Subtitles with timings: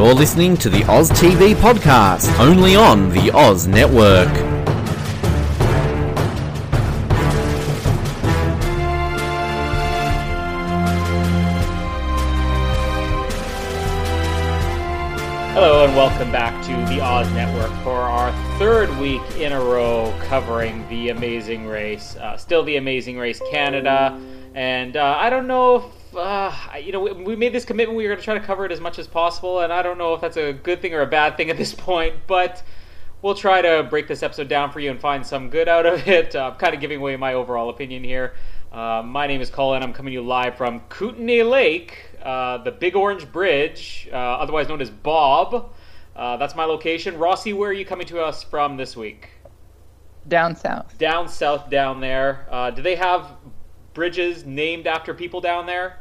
[0.00, 4.28] You're listening to the Oz TV podcast, only on the Oz Network.
[15.52, 20.18] Hello and welcome back to the Oz Network for our third week in a row
[20.22, 22.16] covering the Amazing Race.
[22.16, 24.18] Uh, still the Amazing Race Canada,
[24.54, 28.04] and uh, I don't know if uh, you know we, we made this commitment we
[28.04, 30.14] were going to try to cover it as much as possible, and I don't know
[30.14, 32.62] if that's a good thing or a bad thing at this point, but.
[33.22, 36.08] We'll try to break this episode down for you and find some good out of
[36.08, 36.34] it.
[36.34, 38.32] I'm kind of giving away my overall opinion here.
[38.72, 39.82] Uh, my name is Colin.
[39.82, 44.68] I'm coming to you live from Kootenay Lake, uh, the Big Orange Bridge, uh, otherwise
[44.68, 45.74] known as Bob.
[46.14, 47.18] Uh, that's my location.
[47.18, 49.30] Rossi, where are you coming to us from this week?
[50.28, 50.96] Down south.
[50.98, 52.46] Down south, down there.
[52.50, 53.32] Uh, do they have
[53.92, 55.99] bridges named after people down there?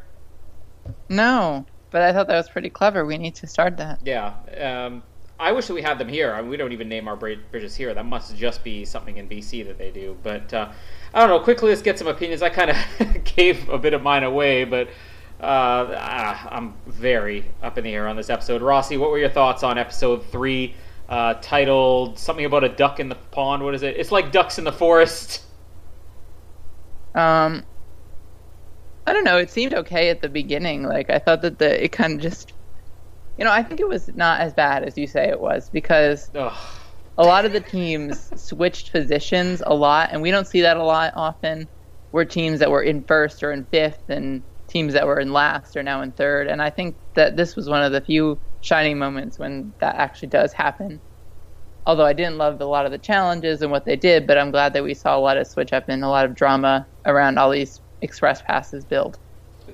[1.09, 3.05] No, but I thought that was pretty clever.
[3.05, 3.99] We need to start that.
[4.05, 4.33] Yeah.
[4.59, 5.03] Um,
[5.39, 6.33] I wish that we had them here.
[6.33, 7.93] I mean, we don't even name our bridges here.
[7.93, 10.17] That must just be something in BC that they do.
[10.21, 10.71] But uh,
[11.13, 11.39] I don't know.
[11.39, 12.41] Quickly, let's get some opinions.
[12.41, 14.89] I kind of gave a bit of mine away, but
[15.39, 18.61] uh, ah, I'm very up in the air on this episode.
[18.61, 20.75] Rossi, what were your thoughts on episode three,
[21.07, 23.63] uh, titled something about a duck in the pond?
[23.63, 23.95] What is it?
[23.95, 25.43] It's like ducks in the forest.
[27.15, 27.63] Um,
[29.05, 29.37] I don't know.
[29.37, 30.83] It seemed okay at the beginning.
[30.83, 32.53] Like I thought that the it kind of just,
[33.37, 36.29] you know, I think it was not as bad as you say it was because
[36.35, 36.53] Ugh.
[37.17, 40.83] a lot of the teams switched positions a lot, and we don't see that a
[40.83, 41.67] lot often.
[42.11, 45.75] Where teams that were in first or in fifth, and teams that were in last
[45.75, 46.47] are now in third.
[46.47, 50.29] And I think that this was one of the few shining moments when that actually
[50.29, 51.01] does happen.
[51.85, 54.51] Although I didn't love a lot of the challenges and what they did, but I'm
[54.51, 57.39] glad that we saw a lot of switch up and a lot of drama around
[57.39, 59.19] all these express passes build.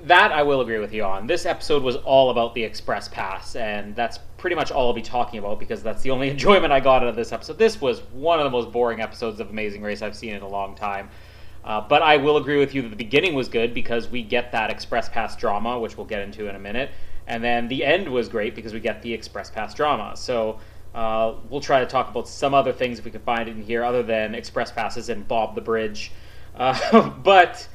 [0.04, 1.26] That I will agree with you on.
[1.26, 5.02] This episode was all about the Express Pass, and that's pretty much all I'll be
[5.02, 7.58] talking about because that's the only enjoyment I got out of this episode.
[7.58, 10.48] This was one of the most boring episodes of Amazing Race I've seen in a
[10.48, 11.08] long time.
[11.64, 14.52] Uh, but I will agree with you that the beginning was good because we get
[14.52, 16.90] that Express Pass drama, which we'll get into in a minute.
[17.26, 20.12] And then the end was great because we get the Express Pass drama.
[20.16, 20.60] So
[20.94, 23.62] uh, we'll try to talk about some other things if we can find it in
[23.62, 26.12] here other than Express Passes and Bob the Bridge.
[26.54, 27.66] Uh, but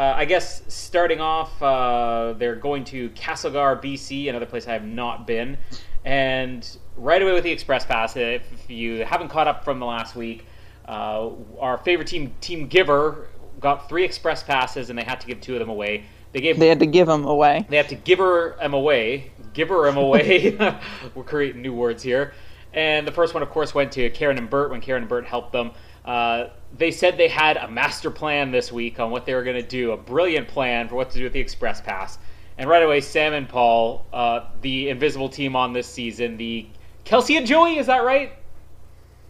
[0.00, 4.86] uh, I guess starting off, uh, they're going to Castlegar, BC, another place I have
[4.86, 5.58] not been.
[6.06, 6.66] And
[6.96, 10.46] right away with the Express Pass, if you haven't caught up from the last week,
[10.88, 11.28] uh,
[11.58, 13.28] our favorite team, Team Giver,
[13.60, 16.04] got three express passes and they had to give two of them away.
[16.32, 17.66] They gave They had to give them away.
[17.68, 19.32] they had to give her them away.
[19.52, 20.56] Give her them away.
[21.14, 22.32] We're creating new words here.
[22.72, 25.26] And the first one, of course, went to Karen and Bert when Karen and Bert
[25.26, 25.72] helped them.
[26.06, 29.60] Uh, they said they had a master plan this week on what they were going
[29.60, 32.18] to do, a brilliant plan for what to do with the Express Pass.
[32.58, 36.66] And right away, Sam and Paul, uh, the invisible team on this season, the
[37.04, 38.32] Kelsey and Joey, is that right?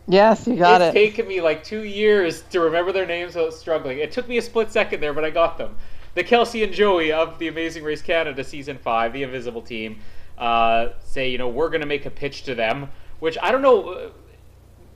[0.08, 0.98] Yes, you got it's it.
[0.98, 3.36] It's taken me like two years to remember their names.
[3.36, 3.98] I was struggling.
[3.98, 5.76] It took me a split second there, but I got them.
[6.14, 10.00] The Kelsey and Joey of the Amazing Race Canada season five, the Invisible Team,
[10.36, 12.88] uh, say, you know, we're going to make a pitch to them.
[13.20, 13.88] Which I don't know.
[13.90, 14.10] uh,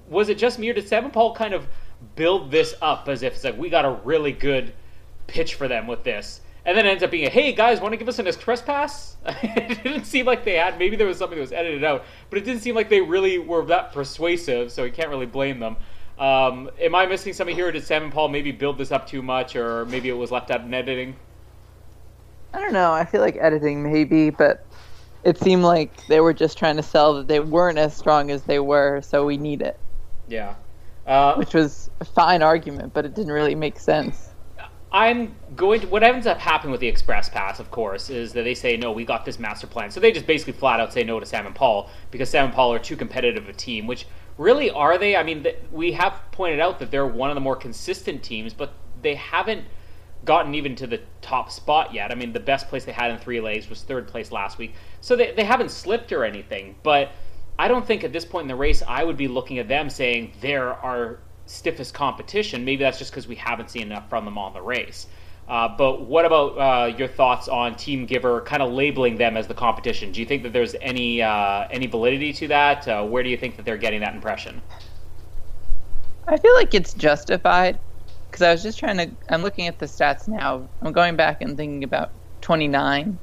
[0.08, 1.68] Was it just me or did Sam and Paul kind of
[2.16, 4.72] build this up as if it's like we got a really good
[5.26, 6.40] pitch for them with this?
[6.66, 8.62] And then it ends up being a, hey guys, want to give us an express
[8.62, 9.16] pass?
[9.26, 10.78] it didn't seem like they had.
[10.78, 13.38] Maybe there was something that was edited out, but it didn't seem like they really
[13.38, 14.72] were that persuasive.
[14.72, 15.76] So you can't really blame them.
[16.18, 17.68] Um, am I missing something here?
[17.68, 20.30] Or did Sam and Paul maybe build this up too much, or maybe it was
[20.30, 21.16] left out in editing?
[22.54, 22.92] I don't know.
[22.92, 24.64] I feel like editing maybe, but
[25.24, 28.42] it seemed like they were just trying to sell that they weren't as strong as
[28.44, 29.78] they were, so we need it.
[30.28, 30.54] Yeah.
[31.06, 34.30] Uh, Which was a fine argument, but it didn't really make sense.
[34.90, 35.88] I'm going to.
[35.88, 38.92] What ends up happening with the Express Pass, of course, is that they say, no,
[38.92, 39.90] we got this master plan.
[39.90, 42.54] So they just basically flat out say no to Sam and Paul because Sam and
[42.54, 44.06] Paul are too competitive a team, which
[44.38, 45.16] really are they?
[45.16, 48.54] I mean, th- we have pointed out that they're one of the more consistent teams,
[48.54, 48.72] but
[49.02, 49.64] they haven't
[50.24, 52.12] gotten even to the top spot yet.
[52.12, 54.74] I mean, the best place they had in three legs was third place last week.
[55.00, 57.10] So they, they haven't slipped or anything, but
[57.58, 59.88] I don't think at this point in the race I would be looking at them
[59.90, 62.64] saying they're our stiffest competition.
[62.64, 65.06] Maybe that's just because we haven't seen enough from them on the race.
[65.46, 69.46] Uh, but what about uh, your thoughts on Team Giver, kind of labeling them as
[69.46, 70.10] the competition?
[70.10, 72.88] Do you think that there's any uh, any validity to that?
[72.88, 74.62] Uh, where do you think that they're getting that impression?
[76.26, 77.78] I feel like it's justified
[78.30, 79.10] because I was just trying to.
[79.28, 80.66] I'm looking at the stats now.
[80.80, 82.10] I'm going back and thinking about
[82.40, 83.18] 29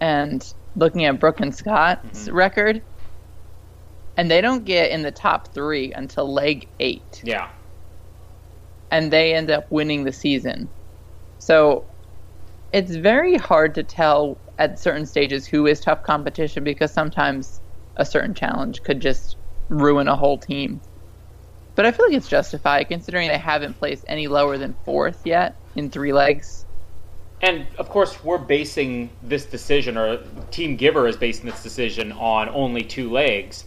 [0.00, 2.82] and looking at Brooke and Scott's record,
[4.16, 7.20] and they don't get in the top three until leg eight.
[7.24, 7.50] Yeah,
[8.90, 10.68] and they end up winning the season.
[11.38, 11.84] So
[12.72, 17.60] it's very hard to tell at certain stages who is tough competition because sometimes
[17.96, 19.36] a certain challenge could just
[19.68, 20.80] ruin a whole team.
[21.74, 25.56] But I feel like it's justified considering they haven't placed any lower than fourth yet
[25.74, 26.64] in three legs.
[27.42, 30.18] And of course, we're basing this decision, or
[30.50, 33.64] Team Giver is basing this decision on only two legs.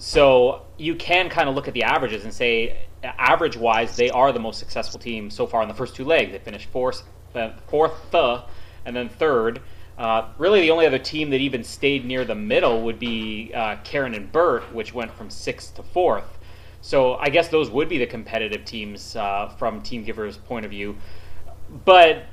[0.00, 4.32] So you can kind of look at the averages and say, average wise, they are
[4.32, 6.32] the most successful team so far in the first two legs.
[6.32, 7.02] They finished fourth,
[7.34, 8.44] uh, fourth, uh,
[8.86, 9.60] and then third.
[9.98, 13.76] Uh, really, the only other team that even stayed near the middle would be uh,
[13.84, 16.38] Karen and Bert, which went from sixth to fourth.
[16.80, 19.12] So I guess those would be the competitive teams
[19.58, 20.96] from Team Giver's point of view.
[21.84, 22.24] But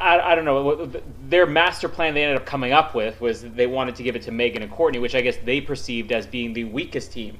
[0.00, 0.90] I, I, don't know.
[1.28, 4.22] Their master plan they ended up coming up with was they wanted to give it
[4.22, 7.38] to Megan and Courtney, which I guess they perceived as being the weakest team.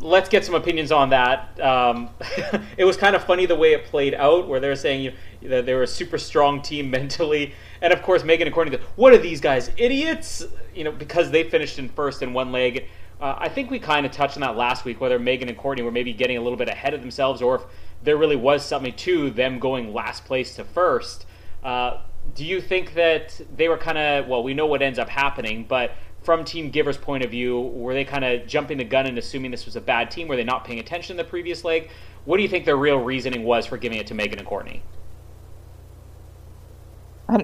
[0.00, 1.60] Let's get some opinions on that.
[1.60, 2.10] Um,
[2.78, 5.12] it was kind of funny the way it played out, where they're saying you
[5.42, 8.76] know, that they were a super strong team mentally, and of course Megan and Courtney
[8.76, 10.44] go, "What are these guys, idiots?"
[10.74, 12.88] You know, because they finished in first in one leg.
[13.20, 15.82] Uh, I think we kind of touched on that last week, whether Megan and Courtney
[15.82, 17.62] were maybe getting a little bit ahead of themselves, or if
[18.02, 21.26] there really was something to them going last place to first.
[21.64, 21.98] Uh,
[22.34, 24.42] do you think that they were kind of well?
[24.42, 25.92] We know what ends up happening, but
[26.22, 29.50] from Team Giver's point of view, were they kind of jumping the gun and assuming
[29.50, 30.28] this was a bad team?
[30.28, 31.90] Were they not paying attention in the previous leg?
[32.24, 34.82] What do you think their real reasoning was for giving it to Megan and Courtney?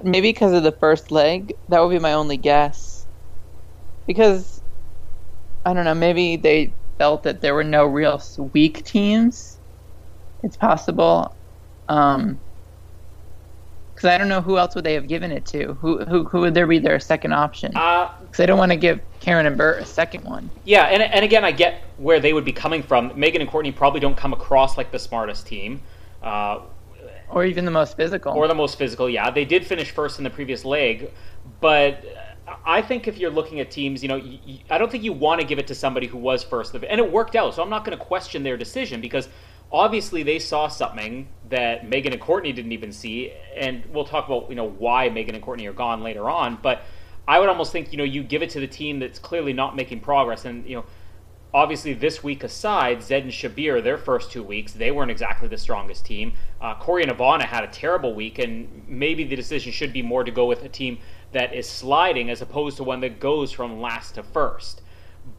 [0.03, 1.55] Maybe because of the first leg.
[1.69, 3.07] That would be my only guess.
[4.07, 4.62] Because
[5.65, 5.95] I don't know.
[5.95, 8.23] Maybe they felt that there were no real
[8.53, 9.59] weak teams
[10.43, 11.35] it's possible.
[11.89, 12.41] Um,
[13.95, 15.75] because I don't know who else would they have given it to.
[15.75, 17.71] Who who who would there be their second option?
[17.71, 20.51] Because uh, they don't want to give Karen and Bert a second one.
[20.65, 23.13] Yeah, and and again, I get where they would be coming from.
[23.15, 25.83] Megan and Courtney probably don't come across like the smartest team.
[26.23, 26.61] Uh,
[27.29, 28.33] or even the most physical.
[28.33, 29.31] Or the most physical, yeah.
[29.31, 31.11] They did finish first in the previous leg,
[31.61, 32.05] but
[32.65, 34.21] I think if you're looking at teams, you know,
[34.69, 37.13] I don't think you want to give it to somebody who was first, and it
[37.13, 37.55] worked out.
[37.55, 39.29] So I'm not going to question their decision because
[39.71, 44.49] obviously they saw something that Megan and Courtney didn't even see, and we'll talk about
[44.49, 46.59] you know why Megan and Courtney are gone later on.
[46.61, 46.83] But
[47.29, 49.77] I would almost think you know you give it to the team that's clearly not
[49.77, 50.85] making progress, and you know
[51.55, 55.59] obviously this week aside, Zed and Shabir their first two weeks they weren't exactly the
[55.59, 56.33] strongest team.
[56.61, 60.25] Uh, Corey and Ivana had a terrible week, and maybe the decision should be more
[60.25, 60.99] to go with a team
[61.33, 64.83] that is sliding as opposed to one that goes from last to first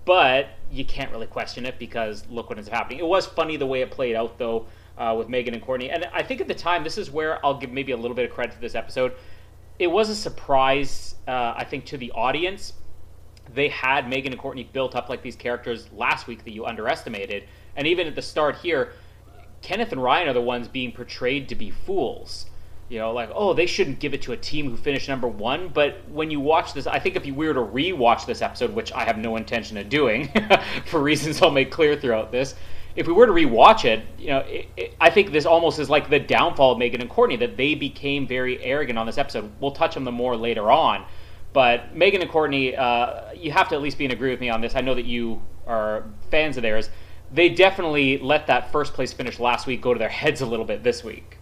[0.06, 3.00] but you can't really question it because look what is happening.
[3.00, 4.68] It was funny the way it played out though
[4.98, 7.58] uh, with Megan and Courtney, and I think at the time this is where I'll
[7.58, 9.14] give maybe a little bit of credit to this episode.
[9.80, 12.74] It was a surprise, uh, I think, to the audience.
[13.54, 17.46] They had Megan and Courtney built up like these characters last week that you underestimated,
[17.76, 18.94] and even at the start here,
[19.62, 22.46] Kenneth and Ryan are the ones being portrayed to be fools
[22.90, 25.70] you know, like, oh, they shouldn't give it to a team who finished number one.
[25.70, 28.92] But when you watch this, I think if you were to re-watch this episode, which
[28.92, 30.32] I have no intention of doing
[30.86, 32.56] for reasons I'll make clear throughout this,
[32.96, 35.90] if we were to re-watch it, you know, it, it, I think this almost is
[35.90, 39.52] like the downfall of Megan and Courtney that they became very arrogant on this episode.
[39.60, 41.06] We'll touch on them more later on,
[41.54, 44.50] but Megan and Courtney, uh, you have to at least be in agreement with me
[44.50, 44.76] on this.
[44.76, 46.90] I know that you are fans of theirs.
[47.32, 50.66] They definitely let that first place finish last week go to their heads a little
[50.66, 51.40] bit this week.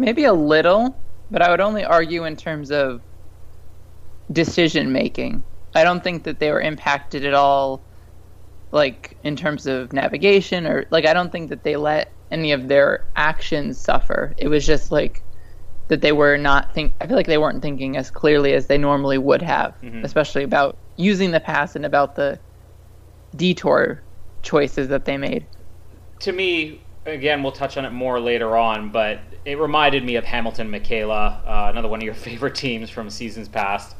[0.00, 0.96] Maybe a little,
[1.30, 3.02] but I would only argue in terms of
[4.32, 5.42] decision making.
[5.74, 7.82] I don't think that they were impacted at all,
[8.72, 12.66] like in terms of navigation or like I don't think that they let any of
[12.68, 14.34] their actions suffer.
[14.38, 15.22] It was just like
[15.88, 16.94] that they were not think.
[17.02, 20.02] I feel like they weren't thinking as clearly as they normally would have, mm-hmm.
[20.02, 22.38] especially about using the pass and about the
[23.36, 24.00] detour
[24.40, 25.44] choices that they made.
[26.20, 30.24] To me, again, we'll touch on it more later on, but it reminded me of
[30.24, 33.96] Hamilton Michaela, uh, another one of your favorite teams from seasons past.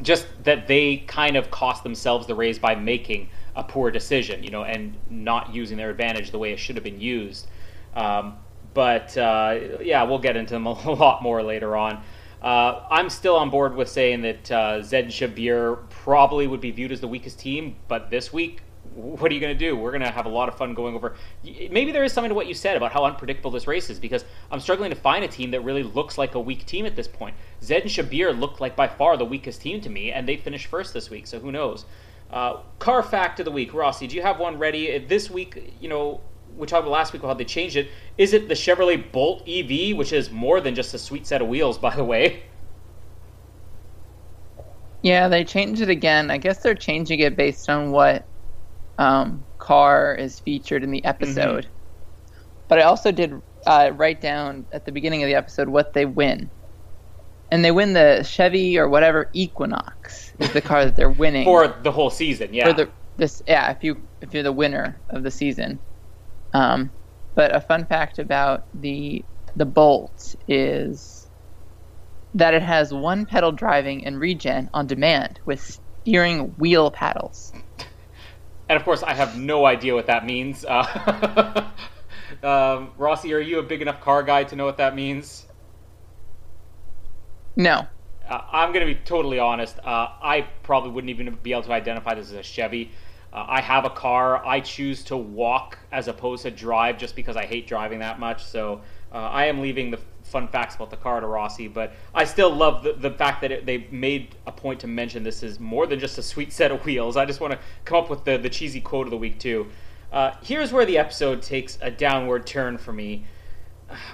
[0.00, 4.50] Just that they kind of cost themselves the raise by making a poor decision, you
[4.50, 7.48] know, and not using their advantage the way it should have been used.
[7.94, 8.36] Um,
[8.74, 12.02] but uh, yeah, we'll get into them a lot more later on.
[12.40, 16.92] Uh, I'm still on board with saying that uh, Zed Shabir probably would be viewed
[16.92, 18.62] as the weakest team, but this week
[18.98, 19.76] what are you going to do?
[19.76, 21.14] We're going to have a lot of fun going over.
[21.44, 24.24] Maybe there is something to what you said about how unpredictable this race is because
[24.50, 27.06] I'm struggling to find a team that really looks like a weak team at this
[27.06, 27.36] point.
[27.62, 30.66] Zed and Shabir looked like by far the weakest team to me, and they finished
[30.66, 31.84] first this week, so who knows?
[32.30, 34.94] Uh, car fact of the week, Rossi, do you have one ready?
[34.94, 36.20] Uh, this week, you know,
[36.56, 37.88] we talked about last week about how they changed it.
[38.18, 41.48] Is it the Chevrolet Bolt EV, which is more than just a sweet set of
[41.48, 42.42] wheels, by the way?
[45.02, 46.30] Yeah, they changed it again.
[46.30, 48.26] I guess they're changing it based on what
[48.98, 51.64] um, car is featured in the episode.
[51.64, 51.74] Mm-hmm.
[52.68, 53.32] But I also did
[53.66, 56.50] uh, write down at the beginning of the episode what they win.
[57.50, 61.68] and they win the Chevy or whatever Equinox is the car that they're winning for
[61.82, 62.52] the whole season.
[62.52, 62.66] Yeah.
[62.68, 65.80] for the this yeah if you if you're the winner of the season.
[66.52, 66.90] Um,
[67.34, 69.24] but a fun fact about the
[69.56, 71.26] the Bolt is
[72.34, 77.52] that it has one pedal driving and regen on demand with steering wheel paddles.
[78.68, 80.64] And of course, I have no idea what that means.
[80.64, 81.68] Uh,
[82.42, 85.46] um, Rossi, are you a big enough car guy to know what that means?
[87.56, 87.86] No.
[88.28, 89.78] Uh, I'm going to be totally honest.
[89.78, 92.90] Uh, I probably wouldn't even be able to identify this as a Chevy.
[93.32, 94.44] Uh, I have a car.
[94.46, 98.44] I choose to walk as opposed to drive just because I hate driving that much.
[98.44, 98.82] So
[99.12, 102.54] uh, I am leaving the fun facts about the car to Rossi, but I still
[102.54, 105.86] love the, the fact that it, they made a point to mention this is more
[105.86, 107.16] than just a sweet set of wheels.
[107.16, 109.66] I just want to come up with the, the cheesy quote of the week, too.
[110.12, 113.24] Uh, here's where the episode takes a downward turn for me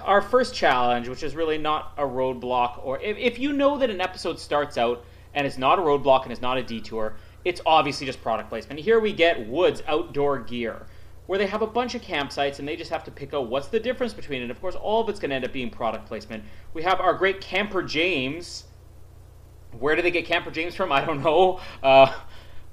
[0.03, 3.89] our first challenge, which is really not a roadblock, or if, if you know that
[3.89, 5.03] an episode starts out
[5.33, 8.79] and it's not a roadblock and it's not a detour, it's obviously just product placement.
[8.79, 10.85] Here we get Woods Outdoor Gear,
[11.27, 13.67] where they have a bunch of campsites and they just have to pick out what's
[13.67, 14.51] the difference between it.
[14.51, 16.43] Of course, all of it's going to end up being product placement.
[16.73, 18.65] We have our great Camper James.
[19.79, 20.91] Where do they get Camper James from?
[20.91, 21.59] I don't know.
[21.81, 22.13] Uh,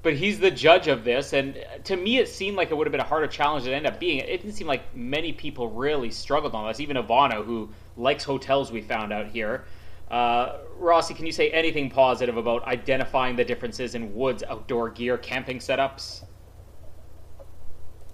[0.03, 1.33] but he's the judge of this.
[1.33, 3.91] And to me, it seemed like it would have been a harder challenge it ended
[3.91, 4.19] up being.
[4.19, 6.79] It didn't seem like many people really struggled on this.
[6.79, 9.63] Even Ivana, who likes hotels, we found out here.
[10.11, 15.17] Uh, Rossi, can you say anything positive about identifying the differences in Woods outdoor gear
[15.17, 16.23] camping setups?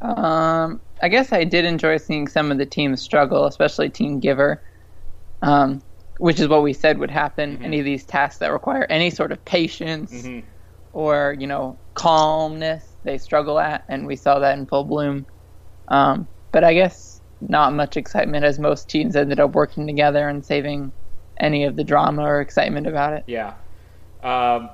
[0.02, 4.62] Um, I guess I did enjoy seeing some of the teams struggle, especially Team Giver,
[5.42, 5.82] um,
[6.18, 7.56] which is what we said would happen.
[7.56, 7.64] Mm-hmm.
[7.66, 10.44] Any of these tasks that require any sort of patience Mhm.
[10.94, 15.26] or you know calmness, they struggle at, and we saw that in full bloom.
[15.88, 20.46] Um, but I guess not much excitement as most teams ended up working together and
[20.46, 20.92] saving
[21.40, 23.24] any of the drama or excitement about it.
[23.28, 23.54] Yeah.
[24.22, 24.70] Um,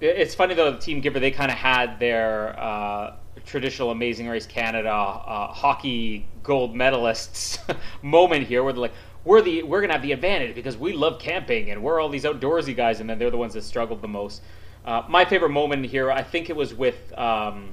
[0.00, 4.46] it's funny though, the Team Giver they kind of had their uh, traditional Amazing Race
[4.46, 7.58] Canada uh, hockey gold medalists
[8.02, 11.18] moment here, where they're like, "We're the we're gonna have the advantage because we love
[11.18, 14.08] camping and we're all these outdoorsy guys," and then they're the ones that struggled the
[14.08, 14.42] most.
[14.84, 17.70] Uh, my favorite moment here, I think it was with um,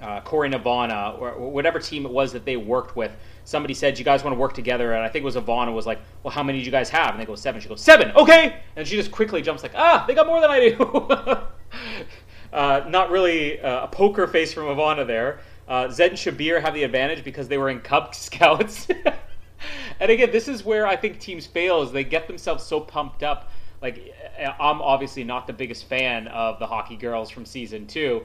[0.00, 3.12] uh, Corey Navana or whatever team it was that they worked with.
[3.44, 5.86] Somebody said, "You guys want to work together?" And I think it was Ivana was
[5.86, 7.60] like, "Well, how many do you guys have?" And they go seven.
[7.60, 8.12] She goes seven.
[8.12, 11.40] Okay, and she just quickly jumps like, "Ah, they got more than I do."
[12.56, 15.40] uh, not really uh, a poker face from Ivana there.
[15.68, 18.88] Uh, Zed and Shabir have the advantage because they were in Cub Scouts.
[20.00, 23.22] and again, this is where I think teams fail is they get themselves so pumped
[23.22, 23.50] up.
[23.82, 24.14] Like
[24.58, 28.24] I'm obviously not the biggest fan of the hockey girls from season two,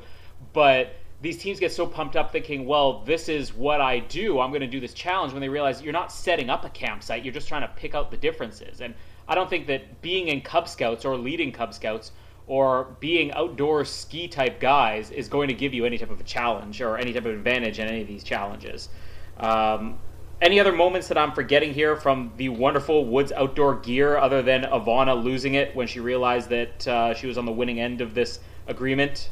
[0.53, 4.39] but these teams get so pumped up thinking, well, this is what I do.
[4.39, 7.25] I'm going to do this challenge when they realize you're not setting up a campsite.
[7.25, 8.79] You're just trying to pick out the differences.
[8.79, 8.95] And
[9.27, 12.11] I don't think that being in Cub Scouts or leading Cub Scouts
[12.47, 16.23] or being outdoor ski type guys is going to give you any type of a
[16.23, 18.89] challenge or any type of advantage in any of these challenges.
[19.37, 19.99] Um,
[20.41, 24.63] any other moments that I'm forgetting here from the wonderful Woods outdoor gear other than
[24.63, 28.15] Ivana losing it when she realized that uh, she was on the winning end of
[28.15, 29.29] this agreement?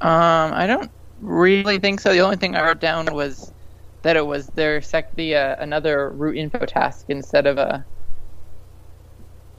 [0.00, 2.12] Um, I don't really think so.
[2.12, 3.52] The only thing I wrote down was
[4.02, 7.84] that it was their sec the uh, another route info task instead of a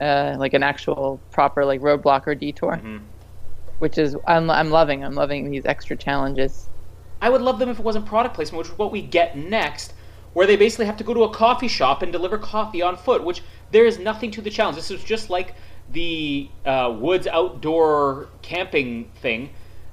[0.00, 3.00] uh, like an actual proper like roadblock or detour, Mhm.
[3.78, 5.04] which is I'm I'm loving.
[5.04, 6.68] I'm loving these extra challenges.
[7.22, 9.92] I would love them if it wasn't product placement, which is what we get next,
[10.32, 13.24] where they basically have to go to a coffee shop and deliver coffee on foot,
[13.24, 13.42] which
[13.72, 14.76] there is nothing to the challenge.
[14.76, 15.54] This is just like
[15.92, 19.50] the uh, woods outdoor camping thing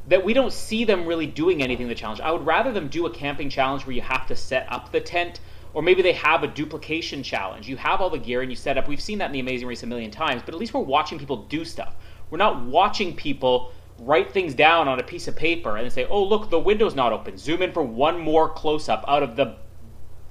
[0.08, 2.22] that we don't see them really doing anything in the challenge.
[2.22, 5.02] I would rather them do a camping challenge where you have to set up the
[5.02, 5.42] tent,
[5.78, 7.70] or maybe they have a duplication challenge.
[7.70, 8.88] You have all the gear and you set up.
[8.88, 11.20] We've seen that in the Amazing Race a million times, but at least we're watching
[11.20, 11.96] people do stuff.
[12.32, 16.24] We're not watching people write things down on a piece of paper and say, "Oh,
[16.24, 19.58] look, the window's not open." Zoom in for one more close up out of the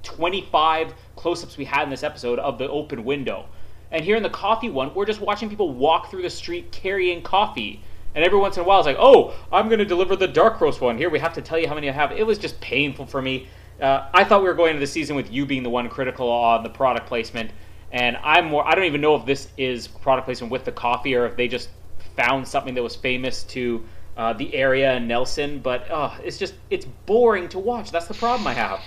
[0.03, 3.45] 25 close-ups we had in this episode of the open window.
[3.89, 7.21] And here in the coffee one, we're just watching people walk through the street carrying
[7.21, 7.81] coffee.
[8.15, 10.59] And every once in a while, it's like, oh, I'm going to deliver the dark
[10.59, 10.97] roast one.
[10.97, 12.11] Here, we have to tell you how many I have.
[12.11, 13.47] It was just painful for me.
[13.81, 16.29] Uh, I thought we were going into the season with you being the one critical
[16.29, 17.51] on the product placement.
[17.91, 21.15] And I'm more, I don't even know if this is product placement with the coffee
[21.15, 21.69] or if they just
[22.15, 23.83] found something that was famous to
[24.17, 25.59] uh, the area and Nelson.
[25.59, 27.91] But uh, it's just, it's boring to watch.
[27.91, 28.81] That's the problem I have.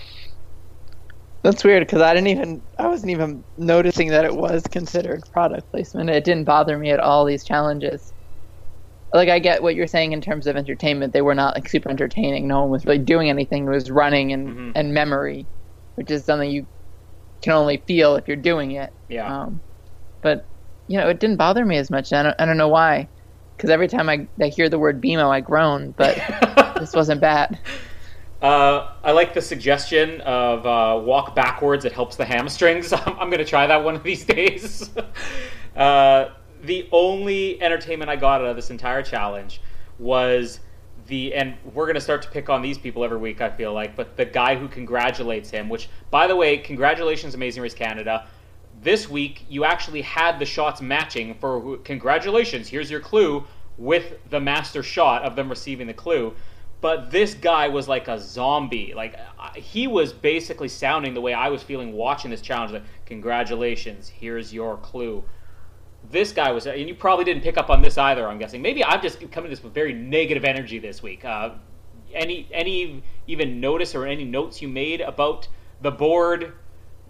[1.43, 5.71] That's weird because I didn't even I wasn't even noticing that it was considered product
[5.71, 6.11] placement.
[6.11, 7.25] It didn't bother me at all.
[7.25, 8.13] These challenges.
[9.12, 11.12] Like I get what you're saying in terms of entertainment.
[11.12, 12.47] They were not like super entertaining.
[12.47, 13.67] No one was really doing anything.
[13.67, 14.73] It was running and Mhm.
[14.76, 15.47] and memory,
[15.97, 16.67] which is something you
[17.43, 18.90] can only feel if you're doing it.
[19.09, 19.43] Yeah.
[19.43, 19.61] Um,
[20.23, 20.47] but
[20.87, 22.12] you know, it didn't bother me as much.
[22.12, 23.09] I don't, I don't know why,
[23.57, 25.93] because every time I, I hear the word BMO, I groan.
[25.97, 26.17] But
[26.79, 27.59] this wasn't bad.
[28.43, 31.85] Uh, I like the suggestion of uh, walk backwards.
[31.85, 32.93] It helps the hamstrings.
[32.93, 34.90] I'm, I'm going to try that one of these days.
[35.76, 36.31] uh,
[36.62, 39.61] the only entertainment I got out of this entire challenge
[39.99, 40.61] was
[41.07, 43.73] the, and we're going to start to pick on these people every week, I feel
[43.73, 48.26] like, but the guy who congratulates him, which, by the way, congratulations, Amazing Race Canada.
[48.83, 53.45] This week, you actually had the shots matching for congratulations, here's your clue,
[53.76, 56.35] with the master shot of them receiving the clue
[56.81, 58.95] but this guy was like a zombie.
[58.95, 59.17] Like
[59.55, 62.73] he was basically sounding the way I was feeling watching this challenge.
[62.73, 65.23] Like, congratulations, here's your clue.
[66.11, 68.26] This guy was, and you probably didn't pick up on this either.
[68.26, 68.62] I'm guessing.
[68.62, 71.25] Maybe I'm just coming to this with very negative energy this week.
[71.25, 71.50] Uh,
[72.12, 75.47] any, any even notice or any notes you made about
[75.81, 76.55] the board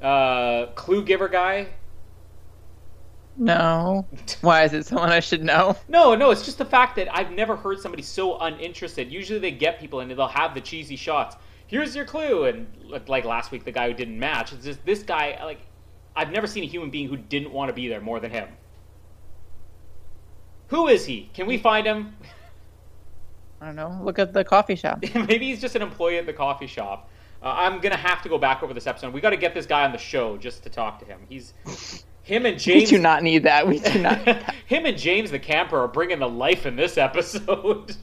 [0.03, 1.69] uh, clue giver guy?
[3.37, 4.07] No.
[4.43, 5.77] Why is it someone I should know?
[5.89, 9.11] No, no, it's just the fact that I've never heard somebody so uninterested.
[9.11, 11.37] Usually they get people and they'll have the cheesy shots.
[11.67, 12.67] Here's your clue, and
[13.07, 14.53] like last week, the guy who didn't match.
[14.53, 15.39] It's just this guy.
[15.43, 15.61] Like,
[16.17, 18.49] I've never seen a human being who didn't want to be there more than him.
[20.71, 21.29] Who is he?
[21.35, 22.17] Can we find him?
[23.61, 24.01] I don't know.
[24.03, 25.05] Look at the coffee shop.
[25.15, 27.11] Maybe he's just an employee at the coffee shop.
[27.43, 29.13] Uh, I'm gonna have to go back over this episode.
[29.13, 31.21] We got to get this guy on the show just to talk to him.
[31.29, 31.55] He's
[32.23, 33.67] him and James we do not need that.
[33.67, 34.19] We do not.
[34.67, 37.97] him and James the camper are bringing the life in this episode.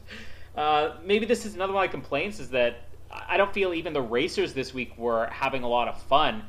[0.56, 2.82] Uh, maybe this is another one of my complaints is that
[3.12, 6.44] I don't feel even the racers this week were having a lot of fun,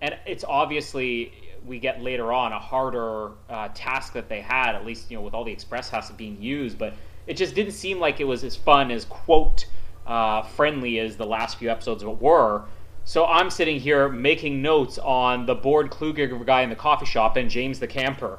[0.00, 1.32] and it's obviously
[1.68, 4.74] we get later on a harder uh, task that they had.
[4.74, 6.94] At least you know with all the express passes being used, but
[7.26, 9.66] it just didn't seem like it was as fun as quote
[10.06, 12.64] uh, friendly as the last few episodes were.
[13.04, 17.36] So I'm sitting here making notes on the bored Kluger guy in the coffee shop
[17.36, 18.38] and James the camper.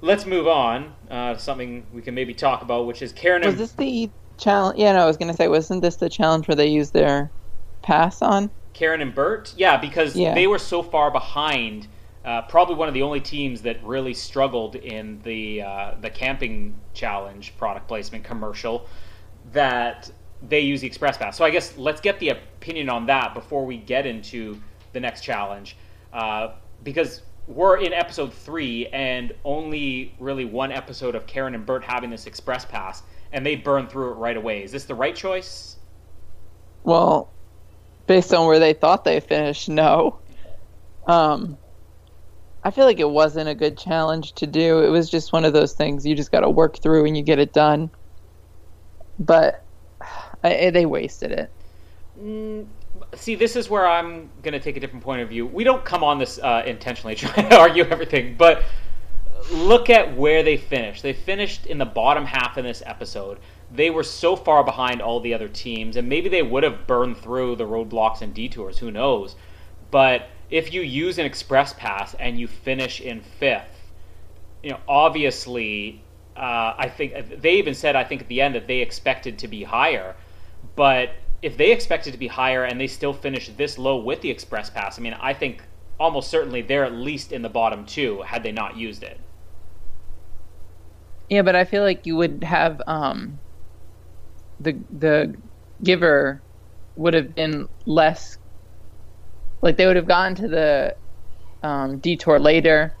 [0.00, 3.44] Let's move on uh, to something we can maybe talk about, which is Karen.
[3.44, 4.78] Was this the challenge?
[4.78, 7.30] Yeah, no, I was going to say, wasn't this the challenge where they used their
[7.82, 8.50] pass on?
[8.74, 9.52] Karen and Bert?
[9.56, 10.34] Yeah, because yeah.
[10.34, 11.88] they were so far behind.
[12.24, 16.74] Uh, probably one of the only teams that really struggled in the uh, the camping
[16.92, 18.86] challenge product placement commercial
[19.52, 20.10] that
[20.48, 21.36] they use the express pass.
[21.36, 24.60] So I guess let's get the opinion on that before we get into
[24.92, 25.76] the next challenge,
[26.12, 31.82] uh, because we're in episode three and only really one episode of Karen and Bert
[31.82, 33.02] having this express pass,
[33.32, 34.62] and they burn through it right away.
[34.62, 35.76] Is this the right choice?
[36.84, 37.30] Well,
[38.06, 40.18] based on where they thought they finished, no.
[41.06, 41.56] Um,
[42.68, 44.80] I feel like it wasn't a good challenge to do.
[44.80, 47.22] It was just one of those things you just got to work through and you
[47.22, 47.88] get it done.
[49.18, 49.64] But
[50.44, 51.50] I, they wasted it.
[52.22, 52.66] Mm,
[53.14, 55.46] see, this is where I'm going to take a different point of view.
[55.46, 58.62] We don't come on this uh, intentionally trying to argue everything, but
[59.50, 61.02] look at where they finished.
[61.02, 63.38] They finished in the bottom half in this episode.
[63.72, 67.16] They were so far behind all the other teams, and maybe they would have burned
[67.16, 68.76] through the roadblocks and detours.
[68.76, 69.36] Who knows?
[69.90, 73.92] But if you use an express pass and you finish in fifth,
[74.62, 76.02] you know, obviously,
[76.36, 79.48] uh, I think they even said, I think at the end that they expected to
[79.48, 80.16] be higher.
[80.74, 81.10] But
[81.42, 84.70] if they expected to be higher and they still finish this low with the express
[84.70, 85.62] pass, I mean, I think
[86.00, 89.20] almost certainly they're at least in the bottom two had they not used it.
[91.28, 93.38] Yeah, but I feel like you would have um,
[94.60, 95.34] the the
[95.82, 96.40] giver
[96.96, 98.38] would have been less
[99.62, 100.96] like they would have gotten to the
[101.62, 102.94] um, detour later,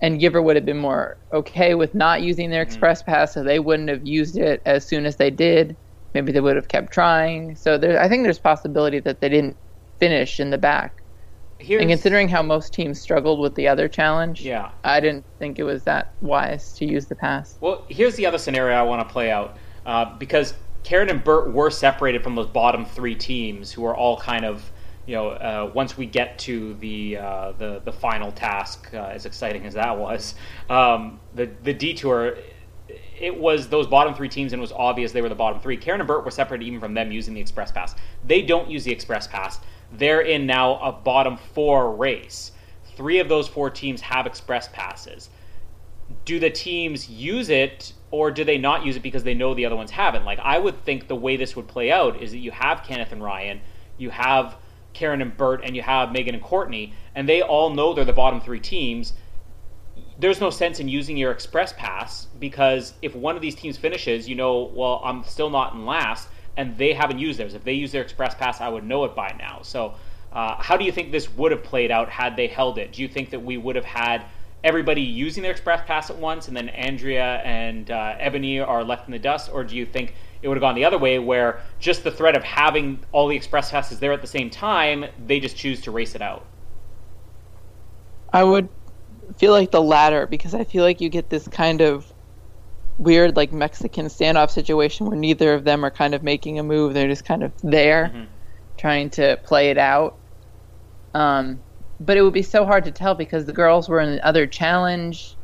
[0.00, 2.72] and giver would have been more okay with not using their mm-hmm.
[2.72, 5.76] express pass, so they wouldn't have used it as soon as they did
[6.14, 7.56] maybe they would have kept trying.
[7.56, 9.56] So there, I think there's possibility that they didn't
[9.98, 11.02] finish in the back.
[11.58, 15.60] Here's, and considering how most teams struggled with the other challenge, yeah, I didn't think
[15.60, 17.56] it was that wise to use the pass.
[17.60, 19.56] Well, here's the other scenario I want to play out
[19.86, 24.18] uh, because Karen and Bert were separated from those bottom three teams who are all
[24.18, 24.72] kind of
[25.06, 29.26] you know, uh, once we get to the uh, the the final task, uh, as
[29.26, 30.34] exciting as that was,
[30.70, 32.36] um, the the detour
[33.22, 35.76] it was those bottom three teams, and it was obvious they were the bottom three.
[35.76, 37.94] Karen and Bert were separated even from them using the Express Pass.
[38.24, 39.60] They don't use the Express Pass.
[39.92, 42.52] They're in now a bottom four race.
[42.96, 45.30] Three of those four teams have Express Passes.
[46.24, 49.66] Do the teams use it, or do they not use it because they know the
[49.66, 50.24] other ones haven't?
[50.24, 53.12] Like, I would think the way this would play out is that you have Kenneth
[53.12, 53.60] and Ryan,
[53.98, 54.56] you have
[54.92, 58.12] Karen and Bert, and you have Megan and Courtney, and they all know they're the
[58.12, 59.12] bottom three teams
[60.18, 64.28] there's no sense in using your express pass because if one of these teams finishes,
[64.28, 67.54] you know, well, I'm still not in last, and they haven't used theirs.
[67.54, 69.60] If they use their express pass, I would know it by now.
[69.62, 69.94] So,
[70.32, 72.92] uh, how do you think this would have played out had they held it?
[72.92, 74.24] Do you think that we would have had
[74.64, 79.08] everybody using their express pass at once, and then Andrea and uh, Ebony are left
[79.08, 81.60] in the dust, or do you think it would have gone the other way, where
[81.78, 85.40] just the threat of having all the express passes there at the same time, they
[85.40, 86.44] just choose to race it out?
[88.32, 88.68] I would
[89.36, 92.12] feel like the latter because I feel like you get this kind of
[92.98, 96.94] weird like Mexican standoff situation where neither of them are kind of making a move.
[96.94, 98.24] They're just kind of there mm-hmm.
[98.76, 100.16] trying to play it out.
[101.14, 101.60] Um,
[102.00, 104.46] but it would be so hard to tell because the girls were in the other
[104.46, 105.36] challenge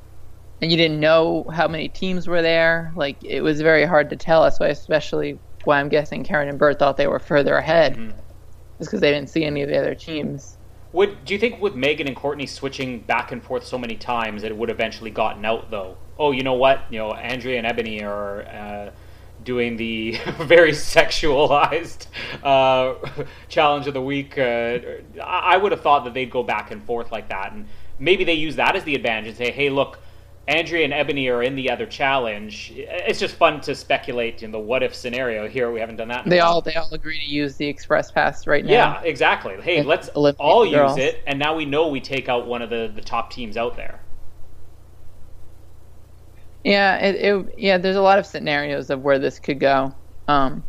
[0.60, 2.92] and you didn't know how many teams were there.
[2.96, 4.42] Like it was very hard to tell.
[4.42, 8.18] That's why, especially why I'm guessing Karen and Bert thought they were further ahead, mm-hmm.
[8.80, 10.56] is because they didn't see any of the other teams.
[10.92, 14.42] Would do you think with Megan and Courtney switching back and forth so many times,
[14.42, 15.96] it would eventually gotten out though?
[16.18, 16.80] Oh, you know what?
[16.90, 18.42] You know, Andrea and Ebony are.
[18.42, 18.90] Uh,
[19.44, 22.06] doing the very sexualized
[22.42, 22.94] uh,
[23.48, 24.36] challenge of the week.
[24.36, 24.78] Uh,
[25.22, 27.66] I would have thought that they'd go back and forth like that, and
[27.98, 30.00] maybe they use that as the advantage and say, "Hey, look,
[30.48, 32.72] Andrea and Ebony are in the other challenge.
[32.74, 35.46] It's just fun to speculate in the what if scenario.
[35.46, 36.24] Here we haven't done that.
[36.24, 38.72] They all they all agree to use the express pass right now.
[38.72, 39.60] Yeah, exactly.
[39.60, 42.90] Hey, let's all use it, and now we know we take out one of the
[42.94, 44.00] the top teams out there.
[46.64, 47.76] Yeah, it, it yeah.
[47.76, 49.94] There's a lot of scenarios of where this could go.
[50.28, 50.64] Um,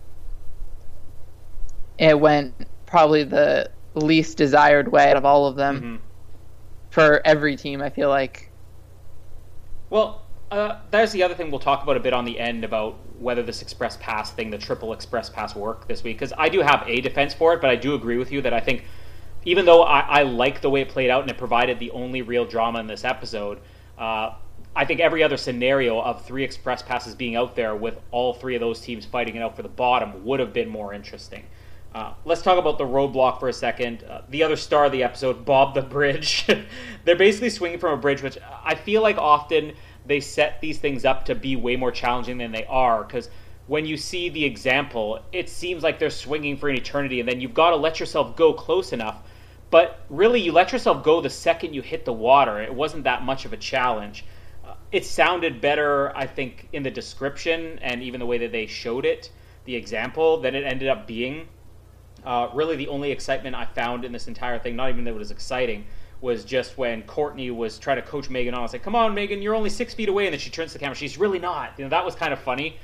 [1.97, 2.53] it went
[2.85, 5.95] probably the least desired way out of all of them mm-hmm.
[6.89, 7.81] for every team.
[7.81, 8.48] I feel like
[9.89, 12.97] well, uh, there's the other thing we'll talk about a bit on the end about
[13.19, 16.17] whether this express pass thing, the triple express pass, work this week.
[16.17, 18.53] Because I do have a defense for it, but I do agree with you that
[18.53, 18.85] I think,
[19.45, 22.21] even though I, I like the way it played out and it provided the only
[22.21, 23.59] real drama in this episode,
[23.97, 24.33] uh,
[24.75, 28.55] I think every other scenario of three express passes being out there with all three
[28.55, 31.43] of those teams fighting it out for the bottom would have been more interesting.
[31.93, 34.03] Uh, let's talk about the roadblock for a second.
[34.03, 36.47] Uh, the other star of the episode, Bob the Bridge.
[37.05, 39.73] They're basically swinging from a bridge, which I feel like often
[40.05, 43.03] they set these things up to be way more challenging than they are.
[43.03, 43.29] Because
[43.67, 47.39] when you see the example, it seems like they're swinging for an eternity, and then
[47.39, 49.23] you've got to let yourself go close enough.
[49.69, 52.61] But really, you let yourself go the second you hit the water.
[52.61, 54.25] It wasn't that much of a challenge.
[54.65, 58.65] Uh, it sounded better, I think, in the description and even the way that they
[58.65, 59.31] showed it,
[59.65, 61.47] the example, than it ended up being
[62.25, 65.17] uh, really, the only excitement I found in this entire thing, not even that it
[65.17, 65.85] was exciting,
[66.21, 68.59] was just when Courtney was trying to coach Megan on.
[68.59, 70.71] I was like, "Come on, Megan, you're only six feet away," and then she turns
[70.71, 70.95] to the camera.
[70.95, 71.73] She's really not.
[71.77, 72.77] You know, that was kind of funny.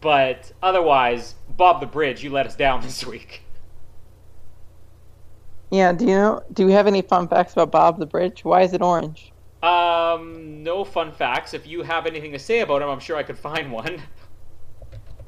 [0.00, 3.42] But otherwise, Bob the Bridge, you let us down this week.
[5.70, 5.92] Yeah.
[5.92, 6.42] Do you know?
[6.52, 8.44] Do we have any fun facts about Bob the Bridge?
[8.44, 9.32] Why is it orange?
[9.62, 11.54] Um, no fun facts.
[11.54, 14.02] If you have anything to say about him, I'm sure I could find one.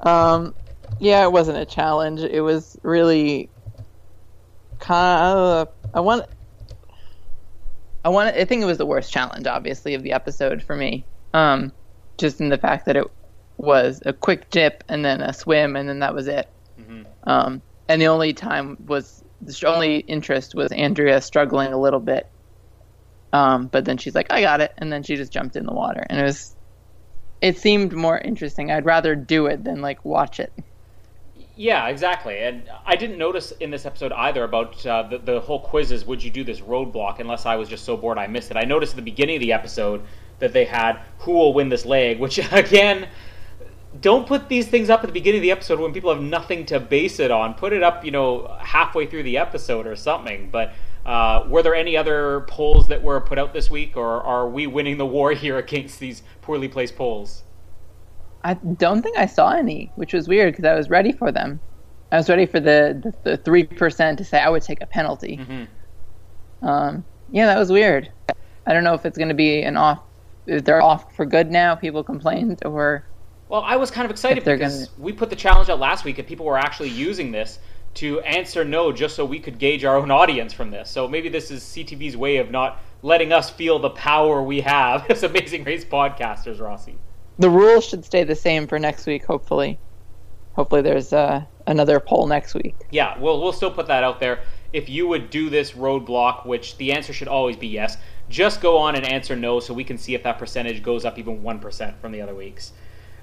[0.01, 0.55] Um,
[0.99, 2.21] yeah, it wasn't a challenge.
[2.21, 3.49] It was really
[4.79, 6.25] kind of, I want
[8.03, 11.05] I want I think it was the worst challenge obviously of the episode for me.
[11.33, 11.71] Um
[12.17, 13.05] just in the fact that it
[13.57, 16.47] was a quick dip and then a swim and then that was it.
[16.79, 17.03] Mm-hmm.
[17.29, 22.27] Um and the only time was the only interest was Andrea struggling a little bit.
[23.31, 25.73] Um, but then she's like, I got it, and then she just jumped in the
[25.73, 26.55] water, and it was,
[27.41, 28.71] it seemed more interesting.
[28.71, 30.51] I'd rather do it than like watch it.
[31.59, 32.39] Yeah, exactly.
[32.39, 36.05] And I didn't notice in this episode either about uh, the, the whole quizzes.
[36.05, 37.19] Would you do this roadblock?
[37.19, 38.55] Unless I was just so bored I missed it.
[38.55, 40.01] I noticed at the beginning of the episode
[40.39, 43.09] that they had who will win this leg, which again,
[43.99, 46.65] don't put these things up at the beginning of the episode when people have nothing
[46.67, 47.53] to base it on.
[47.55, 50.47] Put it up, you know, halfway through the episode or something.
[50.49, 50.71] But
[51.05, 54.65] uh, were there any other polls that were put out this week, or are we
[54.65, 57.43] winning the war here against these poorly placed polls?
[58.43, 61.59] I don't think I saw any, which was weird because I was ready for them.
[62.11, 65.37] I was ready for the the three percent to say I would take a penalty.
[65.37, 66.67] Mm-hmm.
[66.67, 68.11] Um, yeah, that was weird.
[68.65, 70.01] I don't know if it's going to be an off.
[70.47, 71.75] If they're off for good now.
[71.75, 73.05] People complained, or
[73.49, 75.03] well, I was kind of excited because gonna...
[75.03, 77.59] we put the challenge out last week, and people were actually using this
[77.95, 80.89] to answer no, just so we could gauge our own audience from this.
[80.89, 85.05] So maybe this is CTV's way of not letting us feel the power we have
[85.11, 86.97] as Amazing Race podcasters, Rossi
[87.39, 89.25] the rules should stay the same for next week.
[89.25, 89.79] Hopefully,
[90.53, 92.75] hopefully there's uh, another poll next week.
[92.91, 94.41] Yeah, we'll we'll still put that out there.
[94.73, 97.97] If you would do this roadblock, which the answer should always be yes,
[98.29, 101.17] just go on and answer no, so we can see if that percentage goes up
[101.17, 102.73] even one percent from the other weeks.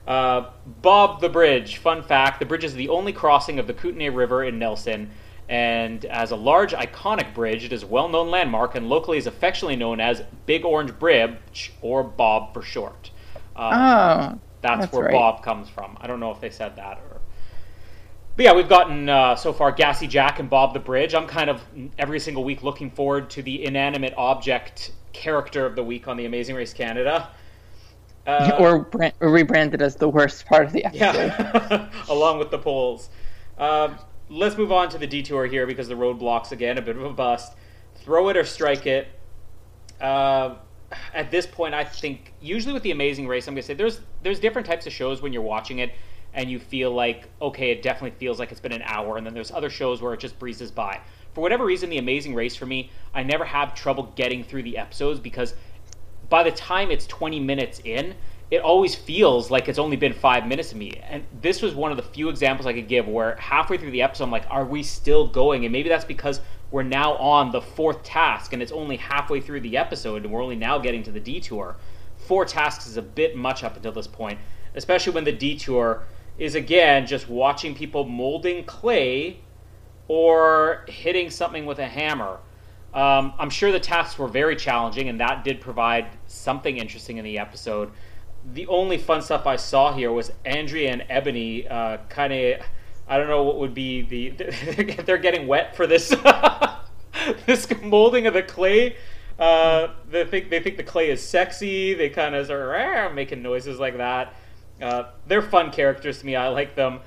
[0.07, 0.51] Uh,
[0.83, 1.77] Bob the Bridge.
[1.77, 5.11] Fun fact: the bridge is the only crossing of the Kootenay River in Nelson.
[5.49, 9.29] And as a large, iconic bridge, it is a well known landmark and locally is
[9.29, 13.11] affectionately known as Big Orange Bridge, or Bob for short.
[13.57, 15.13] Um, oh, that's, that's, where right.
[15.13, 15.97] Bob comes from.
[16.01, 17.21] I don't know if they said that or.
[18.37, 21.15] But yeah, we've gotten uh, so far Gassy Jack and Bob the Bridge.
[21.15, 21.63] I'm kind of
[21.99, 26.27] every single week looking forward to the inanimate object character of the week on the
[26.27, 27.31] Amazing Race Canada.
[28.27, 31.15] Uh, or, brand, or, rebranded as the worst part of the episode.
[31.15, 33.09] Yeah, along with the polls.
[33.57, 37.05] Um, let's move on to the detour here because the roadblocks again a bit of
[37.05, 37.55] a bust.
[37.95, 39.09] Throw it or strike it.
[39.99, 40.57] Uh,
[41.15, 44.41] at this point, I think usually with the Amazing Race, I'm gonna say there's there's
[44.41, 45.93] different types of shows when you're watching it
[46.35, 49.35] and you feel like okay, it definitely feels like it's been an hour, and then
[49.35, 51.01] there's other shows where it just breezes by.
[51.35, 54.79] For whatever reason, the Amazing Race for me, I never have trouble getting through the
[54.79, 55.55] episodes because
[56.29, 58.15] by the time it's 20 minutes in,
[58.51, 61.01] it always feels like it's only been five minutes to me.
[61.09, 64.03] And this was one of the few examples I could give where halfway through the
[64.03, 65.65] episode, I'm like, are we still going?
[65.65, 66.41] And maybe that's because
[66.77, 70.43] we're now on the fourth task and it's only halfway through the episode and we're
[70.43, 71.75] only now getting to the detour.
[72.19, 74.39] Four tasks is a bit much up until this point,
[74.75, 76.03] especially when the detour
[76.37, 79.39] is again just watching people molding clay
[80.07, 82.41] or hitting something with a hammer.
[82.93, 87.25] Um, I'm sure the tasks were very challenging, and that did provide something interesting in
[87.25, 87.91] the episode.
[88.53, 92.61] The only fun stuff I saw here was Andrea and Ebony uh, kind of.
[93.09, 94.31] I don't know what would be the.
[95.07, 96.09] They're getting wet for this
[97.47, 98.97] this molding of the clay.
[99.39, 101.95] Uh, they think they think the clay is sexy.
[101.95, 104.35] They kind of are making noises like that.
[104.81, 106.37] Uh, they're fun characters to me.
[106.37, 107.01] I like them.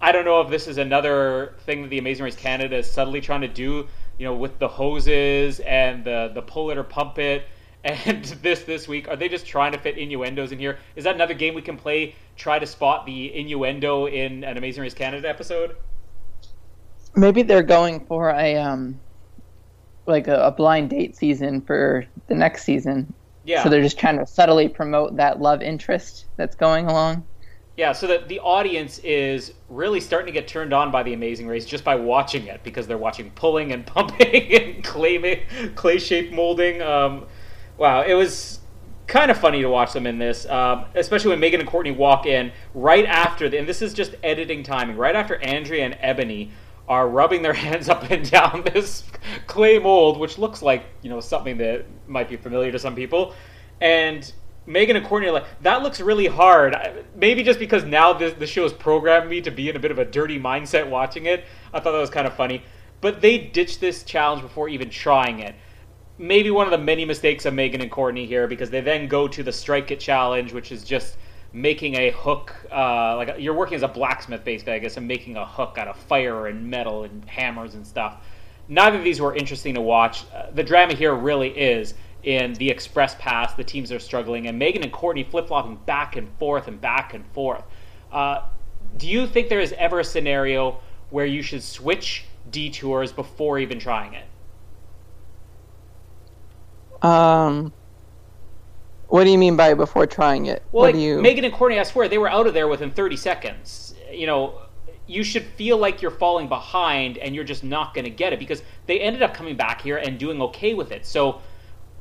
[0.00, 3.20] I don't know if this is another thing that the Amazing Race Canada is subtly
[3.20, 3.88] trying to do.
[4.18, 7.46] You know, with the hoses and the the pull it or pump it,
[7.84, 10.78] and this this week, are they just trying to fit innuendos in here?
[10.96, 12.14] Is that another game we can play?
[12.36, 15.76] Try to spot the innuendo in an Amazing Race Canada episode.
[17.14, 18.98] Maybe they're going for a um,
[20.06, 23.12] like a, a blind date season for the next season.
[23.44, 23.62] Yeah.
[23.62, 27.24] So they're just trying to subtly promote that love interest that's going along.
[27.76, 31.48] Yeah, so that the audience is really starting to get turned on by the Amazing
[31.48, 35.44] Race just by watching it because they're watching pulling and pumping and clay
[35.74, 36.82] clay shape molding.
[36.82, 37.26] Um,
[37.76, 38.60] wow, it was
[39.06, 42.26] kind of funny to watch them in this, um, especially when Megan and Courtney walk
[42.26, 46.50] in right after, the, and this is just editing timing, right after Andrea and Ebony
[46.88, 49.04] are rubbing their hands up and down this
[49.46, 53.34] clay mold, which looks like you know something that might be familiar to some people,
[53.80, 54.32] and
[54.66, 56.74] Megan and Courtney are like, that looks really hard.
[57.14, 59.90] Maybe just because now the, the show has programmed me to be in a bit
[59.90, 61.44] of a dirty mindset watching it.
[61.72, 62.64] I thought that was kind of funny.
[63.00, 65.54] But they ditched this challenge before even trying it.
[66.16, 69.26] Maybe one of the many mistakes of Megan and Courtney here because they then go
[69.26, 71.16] to the strike it challenge, which is just
[71.52, 72.54] making a hook.
[72.70, 75.88] Uh, like you're working as a blacksmith, basically, I guess, and making a hook out
[75.88, 78.24] of fire and metal and hammers and stuff.
[78.68, 80.24] Neither of these were interesting to watch.
[80.32, 83.54] Uh, the drama here really is in the express pass.
[83.54, 87.14] The teams are struggling, and Megan and Courtney flip flopping back and forth and back
[87.14, 87.64] and forth.
[88.12, 88.42] Uh,
[88.96, 93.80] do you think there is ever a scenario where you should switch detours before even
[93.80, 94.24] trying it?
[97.04, 97.72] Um,
[99.08, 100.62] what do you mean by before trying it?
[100.72, 101.20] Well, like you...
[101.20, 103.94] Megan and Courtney, I swear they were out of there within 30 seconds.
[104.10, 104.62] You know,
[105.06, 108.38] you should feel like you're falling behind and you're just not going to get it
[108.38, 111.04] because they ended up coming back here and doing okay with it.
[111.04, 111.42] So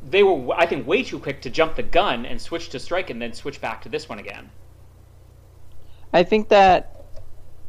[0.10, 3.10] they were, I think, way too quick to jump the gun and switch to strike
[3.10, 4.50] and then switch back to this one again.
[6.13, 7.06] I think that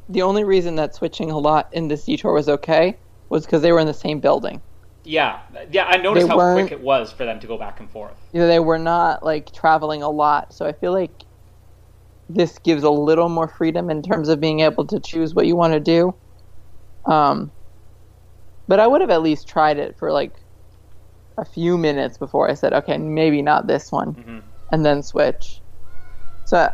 [0.08, 2.96] the only reason that switching a lot in this detour was okay
[3.28, 4.62] was because they were in the same building.
[5.04, 5.40] Yeah,
[5.70, 8.16] yeah, I noticed how quick it was for them to go back and forth.
[8.32, 11.24] Yeah, they were not like traveling a lot, so I feel like
[12.30, 15.56] this gives a little more freedom in terms of being able to choose what you
[15.56, 16.14] want to do.
[17.04, 17.52] Um,
[18.66, 20.32] but I would have at least tried it for like
[21.36, 24.38] a few minutes before I said, okay, maybe not this one, mm-hmm.
[24.72, 25.60] and then switch.
[26.46, 26.70] So,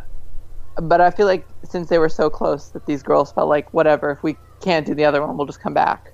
[0.77, 4.11] but I feel like since they were so close, that these girls felt like whatever.
[4.11, 6.13] If we can't do the other one, we'll just come back.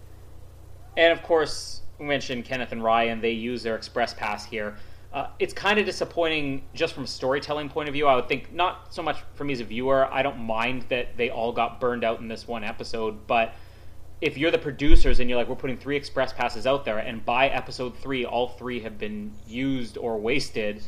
[0.96, 3.22] And of course, mentioned Kenneth and Ryan.
[3.22, 4.76] They use their express pass here.
[5.14, 8.08] Uh, it's kind of disappointing just from a storytelling point of view.
[8.08, 10.12] I would think not so much for me as a viewer.
[10.12, 13.54] I don't mind that they all got burned out in this one episode, but
[14.20, 17.24] if you're the producers and you're like, we're putting three express passes out there, and
[17.24, 20.82] by episode three, all three have been used or wasted,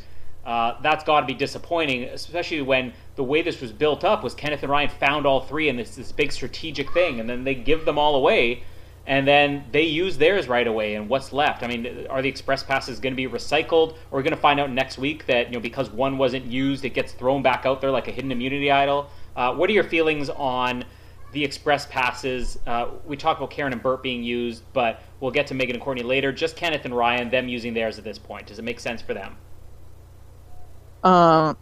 [0.44, 4.34] uh, that's got to be disappointing, especially when the way this was built up was
[4.34, 7.54] Kenneth and Ryan found all three and this this big strategic thing, and then they
[7.54, 8.64] give them all away,
[9.06, 10.94] and then they use theirs right away.
[10.94, 11.62] And what's left?
[11.62, 14.40] I mean, are the express passes going to be recycled, or are we going to
[14.40, 17.66] find out next week that you know because one wasn't used, it gets thrown back
[17.66, 19.10] out there like a hidden immunity idol?
[19.36, 20.84] Uh, what are your feelings on?
[21.32, 22.58] the express passes.
[22.66, 25.82] Uh, we talked about Karen and Bert being used, but we'll get to Megan and
[25.82, 26.32] Courtney later.
[26.32, 28.46] Just Kenneth and Ryan, them using theirs at this point.
[28.46, 29.36] Does it make sense for them?
[31.04, 31.56] Um,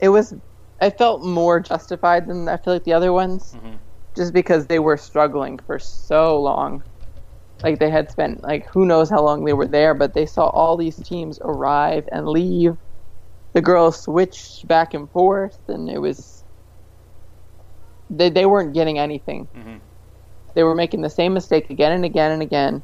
[0.00, 0.34] it was.
[0.80, 3.54] I felt more justified than I feel like the other ones.
[3.56, 3.76] Mm-hmm.
[4.16, 6.84] Just because they were struggling for so long.
[7.62, 10.48] Like they had spent like who knows how long they were there, but they saw
[10.48, 12.76] all these teams arrive and leave.
[13.54, 16.44] The girls switched back and forth, and it was
[18.10, 19.48] they they weren't getting anything.
[19.56, 19.80] Mhm.
[20.54, 22.82] They were making the same mistake again and again and again,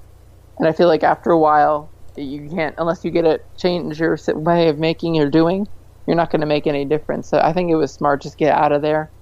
[0.59, 4.17] and I feel like after a while you can't unless you get a change your
[4.35, 5.67] way of making or doing,
[6.07, 7.29] you're not going to make any difference.
[7.29, 9.13] So I think it was smart just get out of there,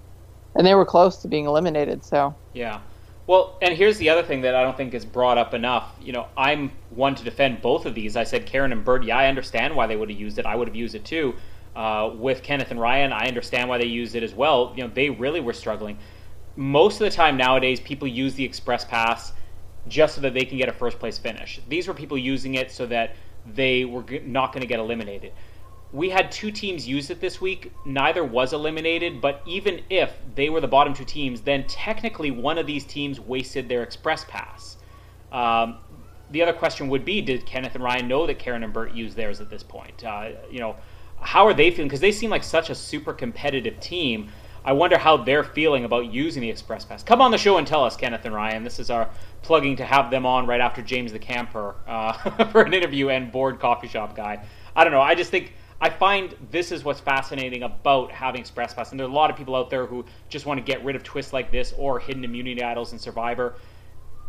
[0.56, 2.04] and they were close to being eliminated.
[2.04, 2.80] So Yeah.
[3.26, 5.96] Well, and here's the other thing that I don't think is brought up enough.
[6.00, 8.16] You know, I'm one to defend both of these.
[8.16, 9.02] I said Karen and Bert.
[9.02, 10.46] Yeah, I understand why they would have used it.
[10.46, 11.34] I would have used it too.
[11.74, 14.72] Uh, with Kenneth and Ryan, I understand why they used it as well.
[14.76, 15.98] You know, they really were struggling.
[16.54, 19.32] Most of the time nowadays, people use the express pass
[19.88, 21.60] just so that they can get a first place finish.
[21.68, 25.32] These were people using it so that they were not going to get eliminated.
[25.92, 27.72] We had two teams use it this week.
[27.84, 32.58] Neither was eliminated, but even if they were the bottom two teams, then technically one
[32.58, 34.76] of these teams wasted their express pass.
[35.32, 35.78] Um,
[36.30, 39.16] the other question would be Did Kenneth and Ryan know that Karen and Bert used
[39.16, 40.04] theirs at this point?
[40.04, 40.76] Uh, you know,
[41.20, 41.88] how are they feeling?
[41.88, 44.28] Because they seem like such a super competitive team.
[44.64, 47.04] I wonder how they're feeling about using the Express Pass.
[47.04, 48.64] Come on the show and tell us, Kenneth and Ryan.
[48.64, 49.08] This is our
[49.42, 52.12] plugging to have them on right after James the Camper uh,
[52.50, 54.44] for an interview and board coffee shop guy.
[54.74, 55.00] I don't know.
[55.00, 58.90] I just think I find this is what's fascinating about having Express Pass.
[58.90, 60.96] And there are a lot of people out there who just want to get rid
[60.96, 63.56] of twists like this or hidden immunity idols in Survivor.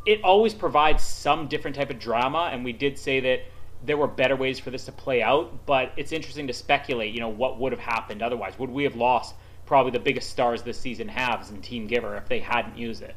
[0.05, 3.41] It always provides some different type of drama and we did say that
[3.85, 7.19] there were better ways for this to play out but it's interesting to speculate you
[7.19, 8.59] know what would have happened otherwise.
[8.59, 12.27] Would we have lost probably the biggest stars this season has in team giver if
[12.27, 13.15] they hadn't used it?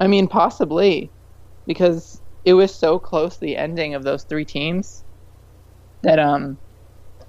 [0.00, 1.10] I mean, possibly,
[1.66, 5.04] because it was so close the ending of those three teams
[6.06, 6.56] that um,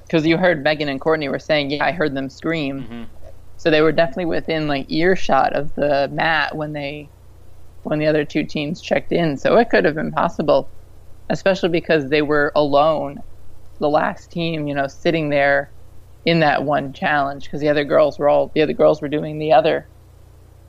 [0.03, 3.07] because you heard Megan and Courtney were saying, yeah, I heard them scream, Mhm.
[3.57, 7.09] so they were definitely within like earshot of the mat when they
[7.83, 9.37] when the other two teams checked in.
[9.37, 10.69] So it could have been possible,
[11.29, 13.21] especially because they were alone,
[13.79, 15.71] the last team, you know, sitting there
[16.25, 19.39] in that one challenge because the other girls were all the other girls were doing
[19.39, 19.87] the other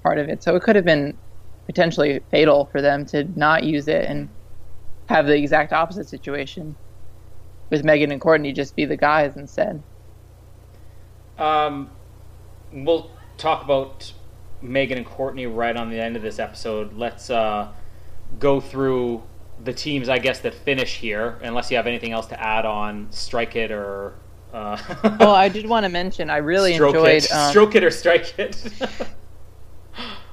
[0.03, 0.42] part of it.
[0.42, 1.18] So it could have been
[1.66, 4.31] potentially fatal for them to not use it and
[5.09, 6.77] have the exact opposite situation
[7.70, 9.83] with Megan and Courtney just be the guys instead.
[11.38, 11.90] Um,
[12.72, 14.12] we'll talk about
[14.61, 16.94] Megan and Courtney right on the end of this episode.
[16.94, 17.68] Let's uh,
[18.38, 19.22] go through
[19.62, 23.09] the teams, I guess, that finish here, unless you have anything else to add on
[23.11, 24.14] Strike It or.
[24.52, 24.76] Uh,
[25.20, 27.33] Oh, I did want to mention I really stroke enjoyed it.
[27.33, 28.57] um, stroke it or strike it.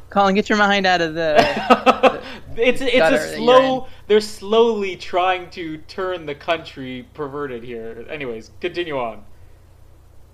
[0.10, 0.34] Colin.
[0.36, 2.22] Get your mind out of the.
[2.58, 3.88] it's it's a slow.
[4.08, 8.06] They're slowly trying to turn the country perverted here.
[8.10, 9.24] Anyways, continue on.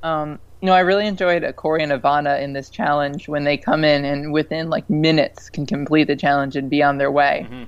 [0.04, 4.06] Um, no, I really enjoyed Corey and Ivana in this challenge when they come in
[4.06, 7.48] and within like minutes can complete the challenge and be on their way.
[7.50, 7.68] Mhm.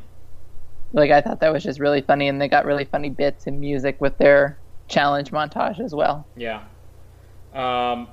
[0.94, 3.60] Like I thought that was just really funny, and they got really funny bits and
[3.60, 6.26] music with their challenge montage as well.
[6.36, 6.62] Yeah.
[7.54, 8.08] Um,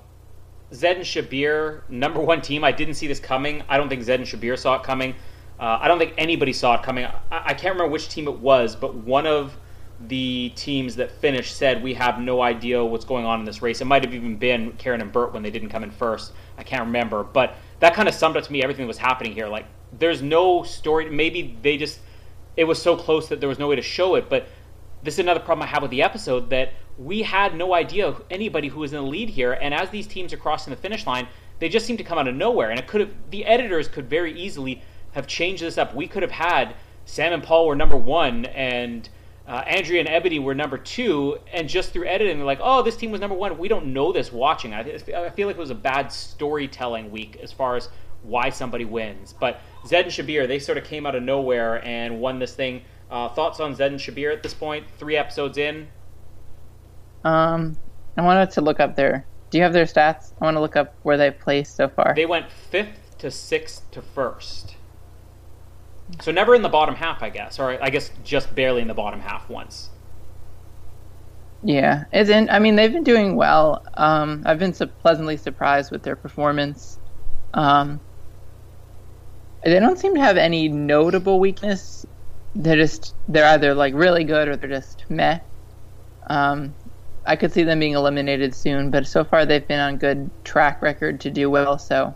[0.73, 2.65] Zed and Shabir, number one team.
[2.65, 3.63] I didn't see this coming.
[3.69, 5.15] I don't think Zed and Shabir saw it coming.
[5.61, 7.05] Uh, I don't think anybody saw it coming.
[7.05, 9.57] I, I can't remember which team it was, but one of
[10.09, 13.83] the teams that finished said we have no idea what's going on in this race.
[13.83, 16.33] It might have even been Karen and Bert when they didn't come in first.
[16.57, 19.33] I can't remember, but that kind of summed up to me everything that was happening
[19.33, 19.49] here.
[19.49, 19.67] Like,
[19.99, 21.11] there's no story.
[21.11, 22.01] Maybe they just
[22.57, 24.29] it was so close that there was no way to show it.
[24.29, 24.49] But
[25.03, 28.69] this is another problem I have with the episode that we had no idea anybody
[28.69, 29.53] who was in the lead here.
[29.53, 32.29] And as these teams are crossing the finish line, they just seem to come out
[32.29, 32.71] of nowhere.
[32.71, 35.95] And it could have the editors could very easily have changed this up.
[35.95, 39.09] We could have had Sam and Paul were number one, and
[39.47, 42.97] uh, Andrea and Ebony were number two, and just through editing, they're like, oh, this
[42.97, 43.59] team was number one.
[43.59, 44.73] We don't know this watching.
[44.73, 47.89] I, I feel like it was a bad storytelling week as far as
[48.23, 49.35] why somebody wins.
[49.39, 52.83] But Zed and Shabir, they sort of came out of nowhere and won this thing.
[53.11, 54.87] Uh, thoughts on Zed and Shabir at this point?
[54.99, 55.89] Three episodes in.
[57.25, 57.77] Um,
[58.17, 59.27] I wanted to look up their.
[59.51, 60.33] Do you have their stats?
[60.41, 62.15] I want to look up where they've placed so far.
[62.15, 64.70] They went fifth to sixth to first.
[66.19, 68.95] So never in the bottom half, I guess, or I guess just barely in the
[68.95, 69.91] bottom half once.
[71.63, 72.49] Yeah, it's in.
[72.51, 73.85] I mean, they've been doing well.
[73.95, 76.99] Um, I've been su- pleasantly surprised with their performance.
[77.55, 78.01] Um,
[79.65, 82.07] they don't seem to have any notable weakness.
[82.55, 85.41] They're just they're either like really good or they're just meh.
[86.29, 86.75] Um,
[87.27, 90.81] I could see them being eliminated soon, but so far they've been on good track
[90.83, 91.79] record to do well.
[91.79, 92.15] So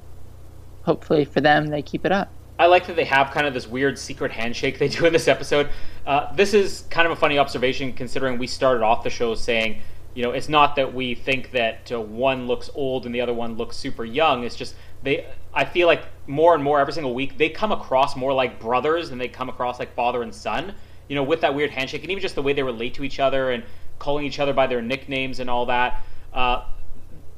[0.83, 2.34] hopefully for them, they keep it up.
[2.59, 5.29] I like that they have kind of this weird secret handshake they do in this
[5.29, 5.71] episode.
[6.07, 9.81] Uh, this is kind of a funny observation considering we started off the show saying,
[10.15, 13.35] you know, it's not that we think that uh, one looks old and the other
[13.35, 14.45] one looks super young.
[14.45, 18.17] It's just they I feel like more and more every single week they come across
[18.17, 20.75] more like brothers and they come across like father and son.
[21.09, 23.19] You know, with that weird handshake and even just the way they relate to each
[23.19, 23.65] other and
[23.99, 26.05] calling each other by their nicknames and all that.
[26.33, 26.65] Uh,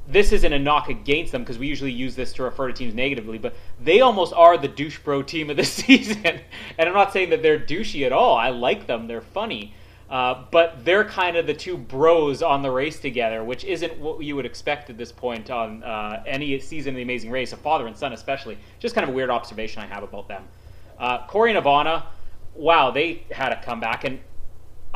[0.09, 2.95] this isn't a knock against them because we usually use this to refer to teams
[2.95, 6.41] negatively, but they almost are the douche bro team of the season.
[6.79, 8.37] and I'm not saying that they're douchey at all.
[8.37, 9.75] I like them; they're funny.
[10.09, 14.23] Uh, but they're kind of the two bros on the race together, which isn't what
[14.23, 17.57] you would expect at this point on uh, any season of The Amazing Race, a
[17.57, 18.57] father and son especially.
[18.79, 20.45] Just kind of a weird observation I have about them.
[20.97, 22.05] Uh, Cory and Ivana,
[22.55, 24.21] wow, they had a comeback, and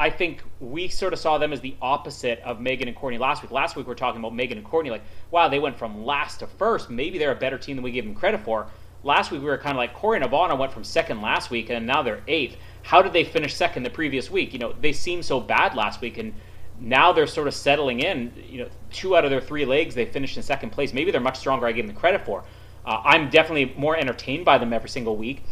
[0.00, 3.42] I think we sort of saw them as the opposite of Megan and Courtney last
[3.42, 3.50] week.
[3.50, 6.38] Last week we were talking about Megan and Courtney, like, wow, they went from last
[6.38, 6.88] to first.
[6.88, 8.66] Maybe they're a better team than we give them credit for.
[9.04, 11.70] Last week we were kind of like Cory and Ivana went from second last week,
[11.70, 14.52] and now they're eighth how did they finish second the previous week?
[14.52, 16.32] You know, they seemed so bad last week, and
[16.78, 18.32] now they're sort of settling in.
[18.48, 20.92] You know, two out of their three legs they finished in second place.
[20.92, 21.66] Maybe they're much stronger.
[21.66, 22.44] I give them the credit for.
[22.84, 25.44] Uh, I'm definitely more entertained by them every single week,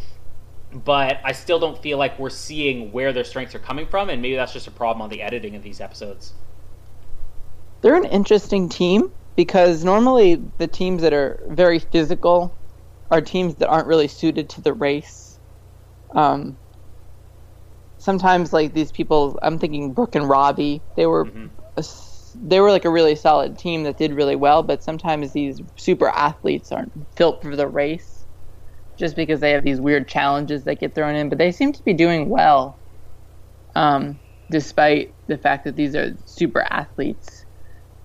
[0.73, 4.21] but I still don't feel like we're seeing where their strengths are coming from, and
[4.21, 6.33] maybe that's just a problem on the editing of these episodes.
[7.81, 12.55] They're an interesting team because normally the teams that are very physical
[13.09, 15.39] are teams that aren't really suited to the race.
[16.11, 16.57] Um,
[17.99, 21.47] sometimes like these people i'm thinking brooke and robbie they were mm-hmm.
[21.77, 21.83] a,
[22.47, 26.07] they were like a really solid team that did really well but sometimes these super
[26.09, 28.18] athletes aren't built for the race
[28.99, 31.83] just because they have these weird challenges that get thrown in but they seem to
[31.83, 32.77] be doing well
[33.75, 34.19] um,
[34.51, 37.45] despite the fact that these are super athletes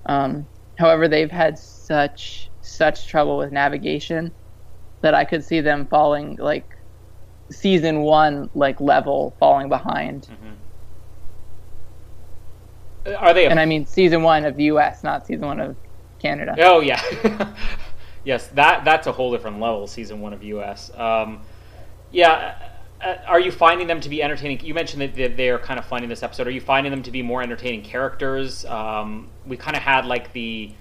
[0.06, 0.46] um,
[0.78, 4.32] however they've had such such trouble with navigation
[5.02, 6.74] that i could see them falling like
[7.50, 10.28] season one like level falling behind.
[10.30, 10.54] Mm-hmm.
[13.18, 13.46] Are they?
[13.46, 13.50] A...
[13.50, 15.76] And I mean season one of the U.S., not season one of
[16.18, 16.56] Canada.
[16.58, 17.02] Oh yeah,
[18.24, 18.48] yes.
[18.48, 19.86] That that's a whole different level.
[19.86, 20.90] Season one of U.S.
[20.96, 21.42] Um,
[22.10, 22.70] yeah.
[23.00, 24.64] Uh, are you finding them to be entertaining?
[24.64, 26.46] You mentioned that they're kind of finding this episode.
[26.46, 28.64] Are you finding them to be more entertaining characters?
[28.64, 30.72] Um, we kind of had like the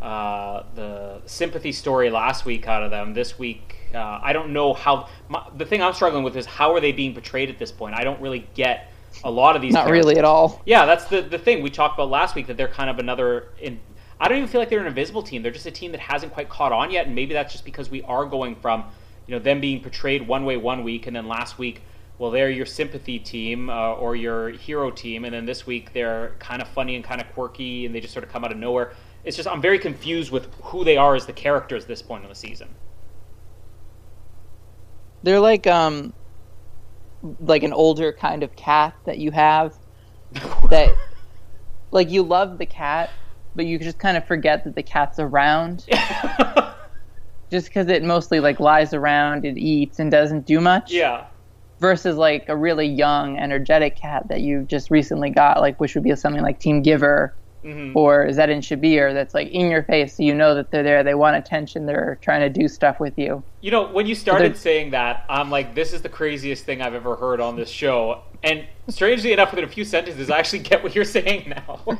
[0.00, 3.12] uh, the sympathy story last week out of them.
[3.12, 5.08] This week, uh, I don't know how.
[5.28, 7.94] My, the thing I'm struggling with is how are they being portrayed at this point?
[7.94, 8.90] I don't really get
[9.24, 9.74] a lot of these.
[9.74, 10.06] Not characters.
[10.06, 10.62] really at all.
[10.64, 13.48] Yeah, that's the the thing we talked about last week that they're kind of another.
[13.60, 13.78] In,
[14.20, 15.42] I don't even feel like they're an invisible team.
[15.42, 17.90] They're just a team that hasn't quite caught on yet, and maybe that's just because
[17.90, 18.84] we are going from
[19.26, 21.82] you know them being portrayed one way one week, and then last week.
[22.18, 26.34] Well, they're your sympathy team uh, or your hero team, and then this week they're
[26.38, 28.58] kind of funny and kind of quirky, and they just sort of come out of
[28.58, 28.92] nowhere.
[29.24, 32.24] It's just I'm very confused with who they are as the characters at this point
[32.24, 32.68] in the season.
[35.22, 36.12] They're like um
[37.40, 39.74] like an older kind of cat that you have
[40.70, 40.94] that
[41.90, 43.10] like you love the cat,
[43.54, 45.86] but you just kind of forget that the cat's around.
[47.50, 50.92] just because it mostly like lies around, it eats and doesn't do much.
[50.92, 51.26] Yeah.
[51.80, 56.04] Versus like a really young, energetic cat that you just recently got, like which would
[56.04, 57.34] be something like Team Giver
[57.64, 57.96] Mm-hmm.
[57.96, 61.02] Or Zed and Shabir that's like in your face, so you know that they're there.
[61.02, 61.84] They want attention.
[61.84, 63.42] They're trying to do stuff with you.
[63.60, 66.94] You know, when you started saying that, I'm like, this is the craziest thing I've
[66.94, 68.22] ever heard on this show.
[68.42, 71.80] And strangely enough, within a few sentences, I actually get what you're saying now.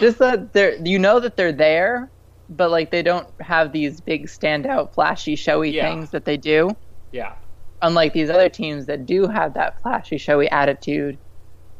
[0.00, 2.10] Just that they're, you know that they're there,
[2.48, 5.88] but like they don't have these big standout, flashy, showy yeah.
[5.88, 6.70] things that they do.
[7.12, 7.34] Yeah.
[7.82, 11.18] Unlike these other teams that do have that flashy, showy attitude,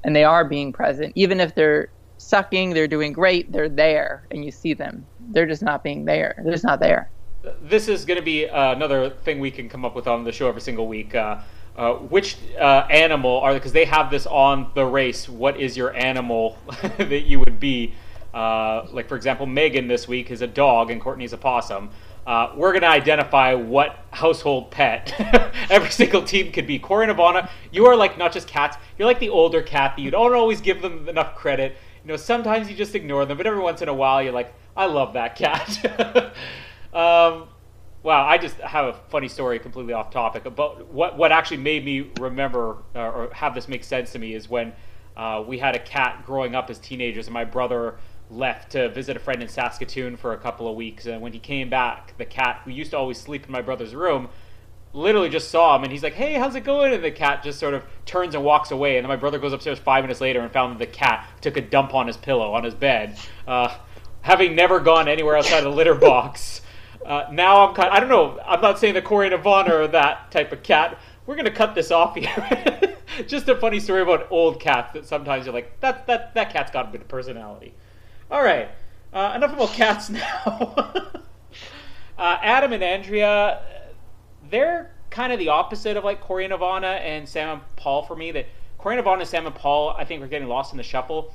[0.04, 4.44] and they are being present, even if they're sucking, they're doing great, they're there, and
[4.44, 5.06] you see them.
[5.30, 6.40] They're just not being there.
[6.42, 7.10] They're just not there.
[7.60, 10.32] This is going to be uh, another thing we can come up with on the
[10.32, 11.14] show every single week.
[11.14, 11.38] Uh,
[11.76, 15.28] uh, which uh, animal are because they have this on the race?
[15.28, 16.58] What is your animal
[16.98, 17.94] that you would be?
[18.32, 21.90] Uh, like for example, Megan this week is a dog and Courtney's a possum.
[22.26, 25.12] Uh, we're to identify what household pet
[25.70, 26.78] every single team could be.
[26.78, 30.02] Cory and Ivana, you are like not just cats, you're like the older cat that
[30.02, 33.46] you don't always give them enough credit you know, sometimes you just ignore them, but
[33.46, 36.34] every once in a while you're like, I love that cat.
[36.94, 37.48] um,
[38.02, 40.44] wow, I just have a funny story completely off topic.
[40.44, 44.34] But what what actually made me remember uh, or have this make sense to me
[44.34, 44.72] is when
[45.16, 47.96] uh, we had a cat growing up as teenagers, and my brother
[48.30, 51.06] left to visit a friend in Saskatoon for a couple of weeks.
[51.06, 53.94] And when he came back, the cat who used to always sleep in my brother's
[53.94, 54.28] room
[54.94, 57.58] literally just saw him and he's like, "Hey, how's it going?" And the cat just
[57.58, 58.96] sort of turns and walks away.
[58.96, 61.56] And then my brother goes upstairs five minutes later and found that the cat took
[61.56, 63.76] a dump on his pillow on his bed, uh,
[64.22, 66.61] having never gone anywhere outside the litter box.
[67.04, 67.88] Uh, now I'm kind.
[67.88, 68.40] Of, I don't know.
[68.44, 70.98] I'm not saying that and Ivana are that type of cat.
[71.26, 72.96] We're gonna cut this off here.
[73.26, 76.70] just a funny story about old cats that sometimes you're like, that that that cat's
[76.70, 77.74] got a bit of personality.
[78.30, 78.70] All right,
[79.12, 81.12] uh, enough about cats now.
[82.18, 83.62] Uh, Adam and Andrea,
[84.50, 88.14] they're kind of the opposite of like Corey and Ivana and Sam and Paul for
[88.16, 88.30] me.
[88.32, 88.46] That
[88.78, 91.32] Corey and Ivana and Sam and Paul, I think, are getting lost in the shuffle.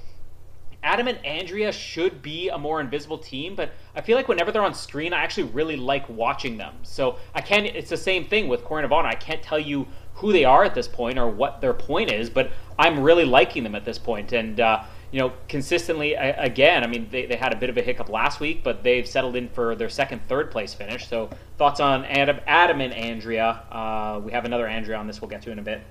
[0.84, 4.62] Adam and Andrea should be a more invisible team, but I feel like whenever they're
[4.62, 6.76] on screen, I actually really like watching them.
[6.84, 7.66] So I can't.
[7.66, 9.06] It's the same thing with and Ivana.
[9.06, 12.30] I can't tell you who they are at this point or what their point is,
[12.30, 14.34] but I'm really liking them at this point.
[14.34, 16.84] And uh, you know, consistently again.
[16.84, 19.36] I mean, they, they had a bit of a hiccup last week, but they've settled
[19.36, 21.08] in for their second, third place finish.
[21.08, 23.64] So thoughts on Adam, Adam and Andrea?
[23.72, 25.22] Uh, we have another Andrea on this.
[25.22, 25.82] We'll get to in a bit.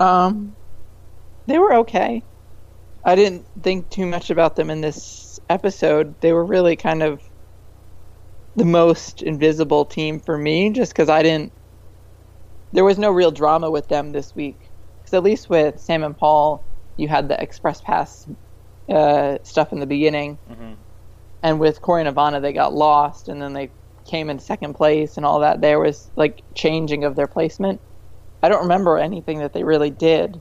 [0.00, 0.56] Um,
[1.46, 2.22] they were okay.
[3.04, 6.20] I didn't think too much about them in this episode.
[6.20, 7.20] They were really kind of
[8.54, 11.52] the most invisible team for me, just because I didn't.
[12.72, 14.56] There was no real drama with them this week.
[15.00, 16.64] Because at least with Sam and Paul,
[16.96, 18.26] you had the express pass
[18.88, 20.74] uh, stuff in the beginning, mm-hmm.
[21.42, 23.70] and with Corey and Ivana, they got lost, and then they
[24.06, 25.60] came in second place and all that.
[25.60, 27.80] There was like changing of their placement.
[28.42, 30.40] I don't remember anything that they really did.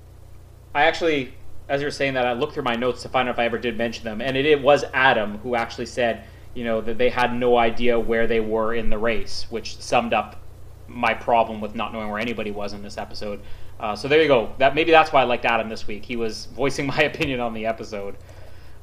[0.74, 1.34] I actually
[1.72, 3.58] as you're saying that, I looked through my notes to find out if I ever
[3.58, 7.10] did mention them, and it, it was Adam who actually said, you know, that they
[7.10, 10.42] had no idea where they were in the race, which summed up
[10.90, 13.40] my problem with not knowing where anybody was in this episode.
[13.80, 14.54] Uh, so there you go.
[14.58, 16.04] That maybe that's why I liked Adam this week.
[16.04, 18.18] He was voicing my opinion on the episode.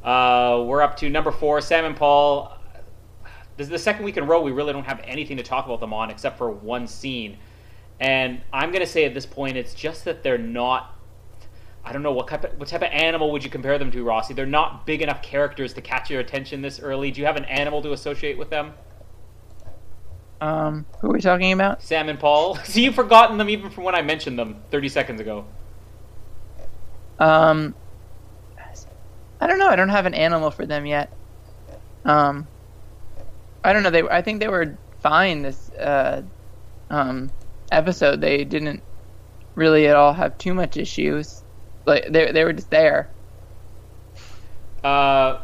[0.03, 2.57] Uh, we're up to number four, Sam and Paul.
[3.59, 5.67] This is the second week in a row we really don't have anything to talk
[5.67, 7.37] about them on except for one scene.
[8.01, 10.98] And I'm going to say at this point, it's just that they're not
[11.85, 14.03] I don't know what type of, what type of animal would you compare them to,
[14.03, 14.35] Rossi?
[14.35, 17.11] They're not big enough characters to catch your attention this early.
[17.11, 18.75] Do you have an animal to associate with them?
[20.41, 21.83] Um, who are we talking about?
[21.83, 22.57] Sam and Paul.
[22.65, 25.45] See, you've forgotten them even from when I mentioned them 30 seconds ago.
[27.19, 27.75] Um,
[29.41, 29.69] I don't know.
[29.69, 31.13] I don't have an animal for them yet.
[32.05, 32.47] Um,
[33.65, 33.91] I don't know.
[33.91, 36.23] They, I think they were fine this uh,
[36.91, 37.31] um,
[37.71, 38.21] episode.
[38.21, 38.83] They didn't
[39.55, 41.43] really at all have too much issues.
[41.89, 43.09] Like they they were just there.
[44.85, 45.41] Uh,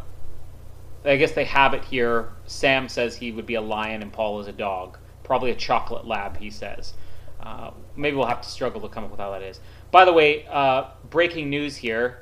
[1.05, 2.29] I guess they have it here.
[2.47, 4.99] Sam says he would be a lion and Paul is a dog.
[5.23, 6.93] Probably a chocolate lab, he says.
[7.41, 9.61] Uh, maybe we'll have to struggle to come up with how that is.
[9.91, 12.21] By the way, uh, breaking news here.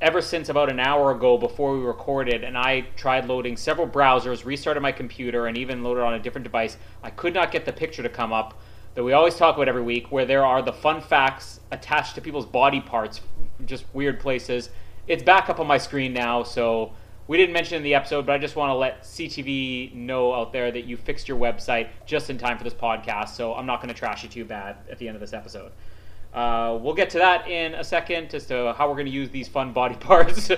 [0.00, 4.46] Ever since about an hour ago before we recorded, and I tried loading several browsers,
[4.46, 7.72] restarted my computer, and even loaded on a different device, I could not get the
[7.72, 8.58] picture to come up
[8.94, 12.20] that we always talk about every week, where there are the fun facts attached to
[12.20, 13.20] people's body parts,
[13.66, 14.70] just weird places.
[15.06, 16.92] It's back up on my screen now, so
[17.26, 20.52] we didn't mention in the episode, but I just want to let CTV know out
[20.52, 23.80] there that you fixed your website just in time for this podcast, so I'm not
[23.80, 25.72] going to trash you too bad at the end of this episode.
[26.32, 29.30] Uh, we'll get to that in a second as to how we're going to use
[29.30, 30.50] these fun body parts.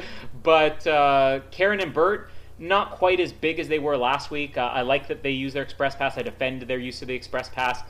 [0.43, 4.57] but uh, Karen and Bert, not quite as big as they were last week.
[4.57, 6.17] Uh, I like that they use their Express Pass.
[6.17, 7.83] I defend their use of the Express Pass.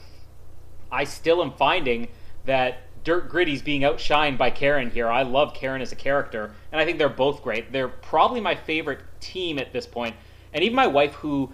[0.90, 2.08] I still am finding
[2.46, 5.08] that Dirt Gritty's being outshined by Karen here.
[5.08, 7.72] I love Karen as a character, and I think they're both great.
[7.72, 10.14] They're probably my favorite team at this point.
[10.54, 11.50] And even my wife, who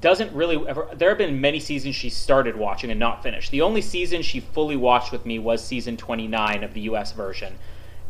[0.00, 0.88] doesn't really ever.
[0.94, 3.50] There have been many seasons she started watching and not finished.
[3.50, 7.58] The only season she fully watched with me was season 29 of the US version.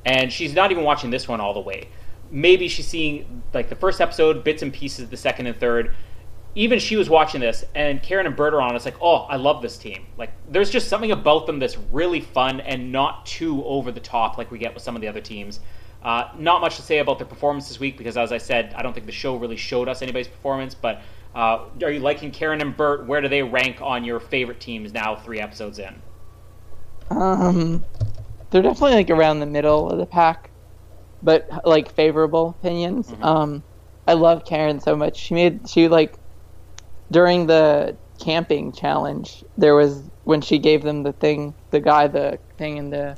[0.05, 1.89] And she's not even watching this one all the way.
[2.31, 5.95] Maybe she's seeing like the first episode, bits and pieces, of the second and third
[6.55, 8.77] even she was watching this, and Karen and Bert are on.
[8.77, 10.07] It's like, oh, I love this team.
[10.19, 14.37] Like, there's just something about them that's really fun and not too over the top
[14.37, 15.61] like we get with some of the other teams.
[16.03, 18.83] Uh, not much to say about their performance this week because, as I said, I
[18.83, 20.75] don't think the show really showed us anybody's performance.
[20.75, 21.01] But
[21.35, 23.07] uh, are you liking Karen and Bert?
[23.07, 25.95] Where do they rank on your favorite teams now, three episodes in?
[27.11, 27.85] Um,
[28.51, 30.51] they're definitely like around the middle of the pack,
[31.23, 33.09] but like favorable opinions.
[33.09, 33.25] Mm-hmm.
[33.25, 33.63] Um,
[34.07, 35.17] I love Karen so much.
[35.17, 36.15] She made she like
[37.13, 42.39] during the camping challenge, there was when she gave them the thing, the guy the
[42.57, 43.17] thing in the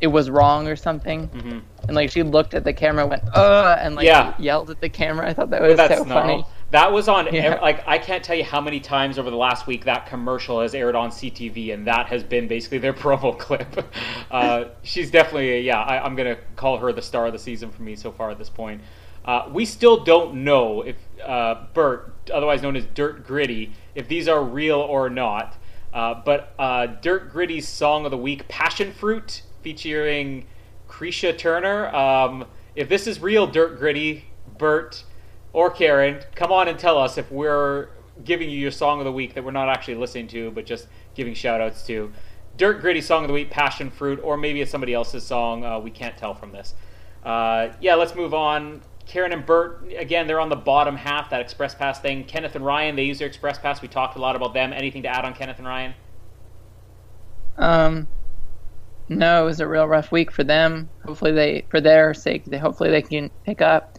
[0.00, 1.28] it was wrong or something.
[1.28, 1.58] Mm-hmm.
[1.86, 4.34] And like she looked at the camera, went uh, and like yeah.
[4.38, 5.28] yelled at the camera.
[5.28, 6.44] I thought that was That's so funny.
[6.70, 7.58] That was on yeah.
[7.60, 10.74] like I can't tell you how many times over the last week that commercial has
[10.74, 13.84] aired on CTV, and that has been basically their promo clip.
[14.30, 15.80] Uh, she's definitely yeah.
[15.80, 18.38] I, am gonna call her the star of the season for me so far at
[18.38, 18.82] this point.
[19.24, 24.28] Uh, we still don't know if uh, Bert, otherwise known as Dirt Gritty, if these
[24.28, 25.56] are real or not.
[25.92, 30.46] Uh, but uh, Dirt Gritty's song of the week, Passion Fruit, featuring
[30.88, 31.94] Kreesha Turner.
[31.94, 34.24] Um, if this is real Dirt Gritty,
[34.58, 35.04] Bert
[35.52, 37.88] or Karen, come on and tell us if we're
[38.24, 40.88] giving you your song of the week that we're not actually listening to, but just
[41.14, 42.12] giving shout outs to.
[42.56, 45.64] Dirt Gritty song of the week, Passion Fruit, or maybe it's somebody else's song.
[45.64, 46.74] Uh, we can't tell from this.
[47.24, 51.40] Uh, yeah, let's move on Karen and Bert, again, they're on the bottom half, that
[51.40, 52.24] express pass thing.
[52.24, 53.80] Kenneth and Ryan, they use their express pass.
[53.80, 54.72] We talked a lot about them.
[54.72, 55.94] Anything to add on Kenneth and Ryan?
[57.56, 58.06] Um,
[59.08, 60.90] no, it was a real rough week for them.
[61.04, 63.98] Hopefully, they, for their sake, they hopefully they can pick up.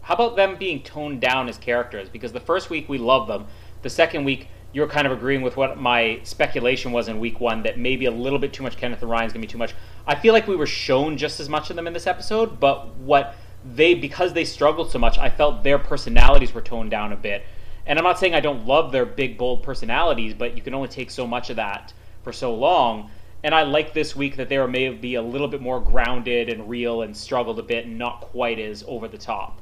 [0.00, 2.08] How about them being toned down as characters?
[2.08, 3.46] Because the first week we love them.
[3.82, 4.48] The second week,
[4.78, 8.10] you're kind of agreeing with what my speculation was in week one that maybe a
[8.12, 9.74] little bit too much Kenneth and Ryan's gonna be too much.
[10.06, 12.94] I feel like we were shown just as much of them in this episode, but
[12.94, 17.16] what they because they struggled so much, I felt their personalities were toned down a
[17.16, 17.44] bit.
[17.86, 20.88] And I'm not saying I don't love their big bold personalities, but you can only
[20.88, 23.10] take so much of that for so long.
[23.42, 26.68] And I like this week that they were maybe a little bit more grounded and
[26.68, 29.60] real and struggled a bit and not quite as over the top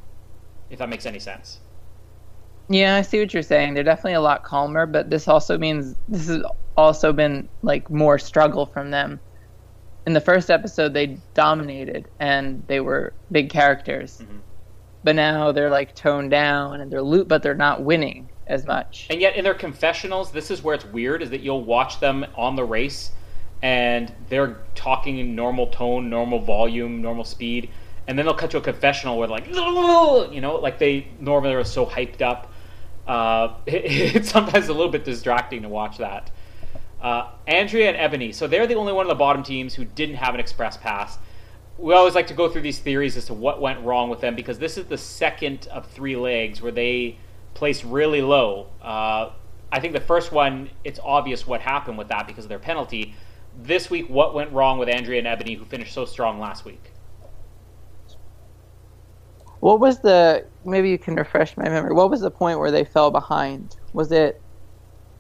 [0.70, 1.60] if that makes any sense.
[2.68, 3.74] Yeah, I see what you're saying.
[3.74, 6.42] They're definitely a lot calmer, but this also means this has
[6.76, 9.20] also been like more struggle from them.
[10.06, 14.38] In the first episode, they dominated and they were big characters, mm-hmm.
[15.04, 19.06] but now they're like toned down and they're loot, but they're not winning as much.
[19.10, 22.24] And yet, in their confessionals, this is where it's weird: is that you'll watch them
[22.36, 23.10] on the race,
[23.62, 27.70] and they're talking in normal tone, normal volume, normal speed
[28.08, 31.64] and then they'll cut to a confessional where like you know like they normally are
[31.64, 32.52] so hyped up
[33.06, 36.30] uh, it, it's sometimes a little bit distracting to watch that.
[37.00, 38.32] Uh, andrea and ebony.
[38.32, 41.18] So they're the only one of the bottom teams who didn't have an express pass.
[41.78, 44.34] We always like to go through these theories as to what went wrong with them
[44.34, 47.18] because this is the second of three legs where they
[47.54, 48.68] placed really low.
[48.82, 49.30] Uh,
[49.72, 53.14] i think the first one it's obvious what happened with that because of their penalty.
[53.58, 56.92] This week what went wrong with andrea and ebony who finished so strong last week
[59.66, 60.44] what was the?
[60.64, 61.92] Maybe you can refresh my memory.
[61.92, 63.74] What was the point where they fell behind?
[63.92, 64.40] Was it?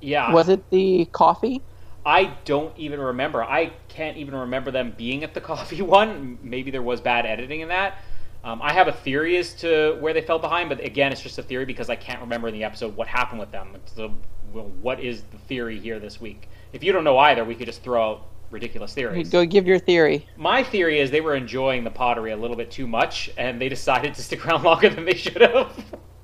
[0.00, 0.32] Yeah.
[0.32, 1.62] Was it the coffee?
[2.04, 3.42] I don't even remember.
[3.42, 6.38] I can't even remember them being at the coffee one.
[6.42, 7.98] Maybe there was bad editing in that.
[8.44, 11.38] Um, I have a theory as to where they fell behind, but again, it's just
[11.38, 13.76] a theory because I can't remember in the episode what happened with them.
[13.86, 14.14] So,
[14.52, 16.48] well, what is the theory here this week?
[16.72, 19.30] If you don't know either, we could just throw out ridiculous theories.
[19.30, 20.26] Go give your theory.
[20.36, 23.68] My theory is they were enjoying the pottery a little bit too much, and they
[23.68, 25.72] decided to stick around longer than they should have.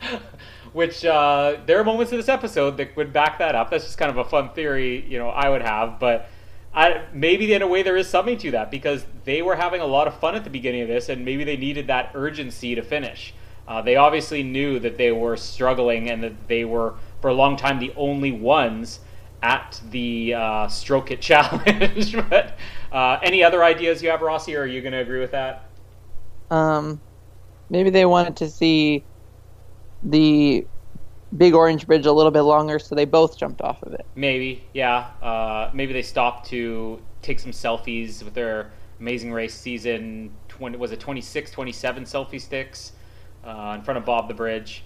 [0.72, 3.70] Which uh, there are moments in this episode that would back that up.
[3.70, 6.00] That's just kind of a fun theory, you know, I would have.
[6.00, 6.30] But
[6.74, 9.86] I, maybe in a way there is something to that because they were having a
[9.86, 12.82] lot of fun at the beginning of this, and maybe they needed that urgency to
[12.82, 13.34] finish.
[13.68, 17.56] Uh, they obviously knew that they were struggling and that they were, for a long
[17.56, 19.00] time, the only ones
[19.42, 22.16] at the uh, Stroke It challenge.
[22.30, 22.56] but
[22.92, 25.64] uh, any other ideas you have, Rossi, or are you going to agree with that?
[26.50, 27.00] Um,
[27.70, 29.04] maybe they wanted to see
[30.02, 30.66] the
[31.36, 34.06] big orange bridge a little bit longer, so they both jumped off of it.
[34.14, 35.08] Maybe, yeah.
[35.22, 38.70] Uh, maybe they stopped to take some selfies with their
[39.00, 40.32] Amazing Race season.
[40.48, 42.92] 20, was it 26, 27 selfie sticks
[43.44, 44.84] uh, in front of Bob the Bridge?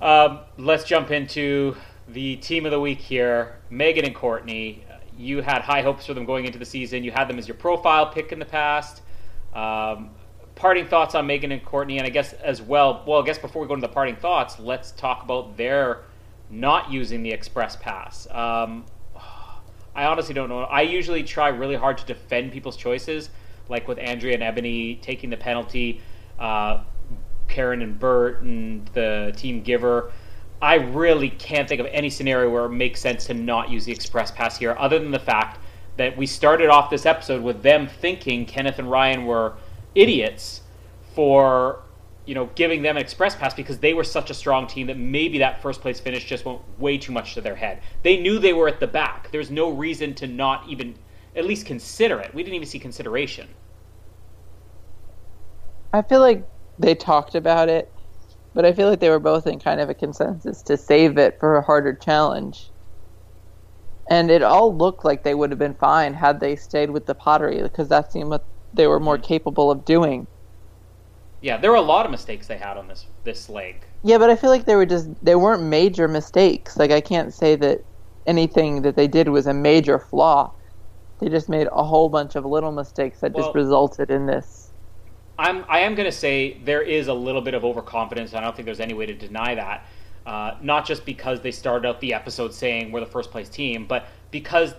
[0.00, 1.76] Um, let's jump into
[2.08, 4.84] the team of the week here, Megan and Courtney.
[5.16, 7.04] You had high hopes for them going into the season.
[7.04, 9.02] You had them as your profile pick in the past.
[9.54, 10.10] Um,
[10.54, 13.02] parting thoughts on Megan and Courtney, and I guess as well.
[13.06, 16.04] Well, I guess before we go into the parting thoughts, let's talk about their
[16.50, 18.26] not using the express pass.
[18.30, 18.84] Um,
[19.94, 20.60] I honestly don't know.
[20.60, 23.30] I usually try really hard to defend people's choices,
[23.68, 26.00] like with Andrea and Ebony taking the penalty,
[26.38, 26.82] uh,
[27.48, 30.12] Karen and Bert and the team giver.
[30.62, 33.90] I really can't think of any scenario where it makes sense to not use the
[33.90, 35.58] express pass here, other than the fact
[35.96, 39.54] that we started off this episode with them thinking Kenneth and Ryan were
[39.96, 40.62] idiots
[41.14, 41.82] for
[42.24, 44.96] you know giving them an express pass because they were such a strong team that
[44.96, 47.82] maybe that first place finish just went way too much to their head.
[48.04, 49.32] They knew they were at the back.
[49.32, 50.94] There's no reason to not even
[51.34, 52.32] at least consider it.
[52.32, 53.48] We didn't even see consideration.
[55.92, 56.48] I feel like
[56.78, 57.92] they talked about it
[58.54, 61.38] but I feel like they were both in kind of a consensus to save it
[61.40, 62.70] for a harder challenge.
[64.10, 67.14] And it all looked like they would have been fine had they stayed with the
[67.14, 68.44] pottery because that seemed what
[68.74, 69.22] they were more hmm.
[69.22, 70.26] capable of doing.
[71.40, 73.84] Yeah, there were a lot of mistakes they had on this this leg.
[74.04, 76.76] Yeah, but I feel like they were just they weren't major mistakes.
[76.76, 77.80] Like I can't say that
[78.26, 80.52] anything that they did was a major flaw.
[81.20, 84.61] They just made a whole bunch of little mistakes that well, just resulted in this
[85.38, 88.34] I'm I am going to say there is a little bit of overconfidence.
[88.34, 89.86] I don't think there's any way to deny that.
[90.24, 93.86] Uh, not just because they started out the episode saying we're the first place team,
[93.86, 94.74] but because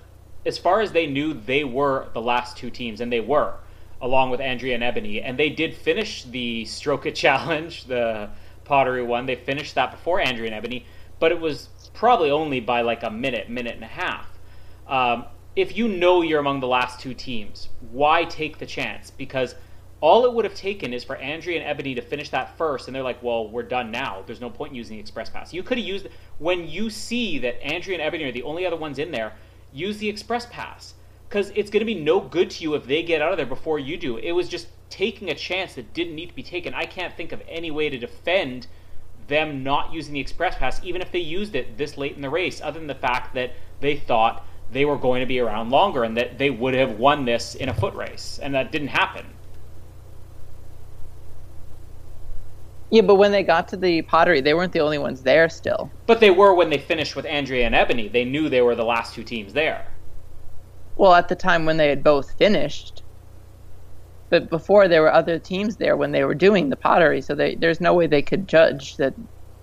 [0.46, 3.56] as far as they knew, they were the last two teams, and they were,
[4.02, 8.30] along with Andrea and Ebony, and they did finish the Stroke It Challenge, the
[8.64, 9.26] pottery one.
[9.26, 10.86] They finished that before Andrea and Ebony,
[11.20, 14.28] but it was probably only by like a minute, minute and a half.
[14.88, 15.26] Um,
[15.56, 19.12] if you know you're among the last two teams, why take the chance?
[19.12, 19.56] Because
[20.04, 22.94] all it would have taken is for Andrea and Ebony to finish that first, and
[22.94, 24.22] they're like, "Well, we're done now.
[24.26, 27.40] There's no point in using the express pass." You could have used when you see
[27.40, 29.32] that Andrea and Ebony are the only other ones in there.
[29.72, 30.96] Use the express pass
[31.30, 33.46] because it's going to be no good to you if they get out of there
[33.46, 34.18] before you do.
[34.18, 36.74] It was just taking a chance that didn't need to be taken.
[36.74, 38.68] I can't think of any way to defend
[39.28, 42.30] them not using the express pass, even if they used it this late in the
[42.30, 46.04] race, other than the fact that they thought they were going to be around longer
[46.04, 49.26] and that they would have won this in a foot race, and that didn't happen.
[52.94, 55.90] Yeah, but when they got to the pottery, they weren't the only ones there still.
[56.06, 58.08] But they were when they finished with Andrea and Ebony.
[58.08, 59.88] They knew they were the last two teams there.
[60.96, 63.02] Well, at the time when they had both finished.
[64.30, 67.56] But before there were other teams there when they were doing the pottery, so they,
[67.56, 69.16] there's no way they could judge that.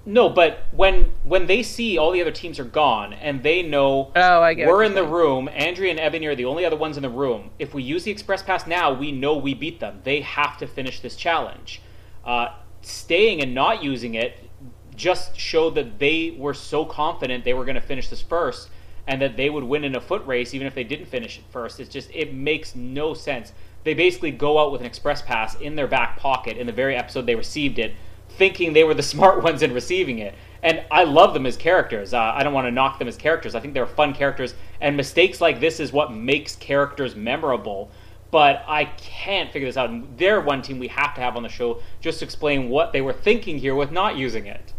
[0.05, 4.11] No, but when when they see all the other teams are gone and they know
[4.17, 6.97] oh, I get we're in the room, Andrea and Ebony are the only other ones
[6.97, 7.51] in the room.
[7.61, 10.01] If we use the express pass now, we know we beat them.
[10.03, 11.81] They have to finish this challenge.
[12.25, 12.49] Uh,
[12.83, 14.51] staying and not using it
[14.97, 18.69] just showed that they were so confident they were going to finish this first
[19.07, 21.45] and that they would win in a foot race even if they didn't finish it
[21.51, 21.81] first.
[21.81, 23.53] It's just it makes no sense.
[23.83, 26.97] They basically go out with an express pass in their back pocket in the very
[26.97, 27.95] episode they received it,
[28.29, 30.35] thinking they were the smart ones in receiving it.
[30.63, 32.13] And I love them as characters.
[32.13, 33.55] Uh, I don't want to knock them as characters.
[33.55, 37.91] I think they're fun characters, and mistakes like this is what makes characters memorable
[38.31, 39.91] but I can't figure this out.
[39.91, 42.93] And they're one team we have to have on the show just to explain what
[42.93, 44.73] they were thinking here with not using it.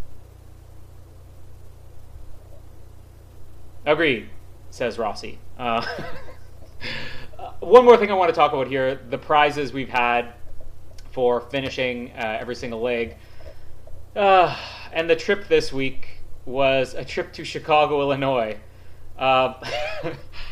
[3.86, 4.30] Agreed,
[4.70, 5.40] says Rossi.
[5.58, 5.86] Uh,
[7.60, 10.34] one more thing I want to talk about here the prizes we've had
[11.12, 13.18] for finishing uh, every single leg.
[14.16, 14.56] Uh,
[14.94, 18.58] and the trip this week was a trip to Chicago, Illinois.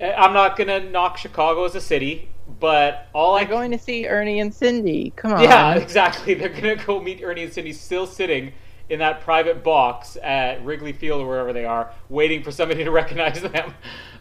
[0.00, 2.28] Uh, I'm not gonna knock Chicago as a city,
[2.60, 5.12] but all I'm going to see Ernie and Cindy.
[5.16, 5.42] Come on.
[5.42, 6.34] Yeah, exactly.
[6.34, 8.52] They're gonna go meet Ernie and Cindy, still sitting
[8.88, 12.90] in that private box at Wrigley Field or wherever they are, waiting for somebody to
[12.92, 13.74] recognize them.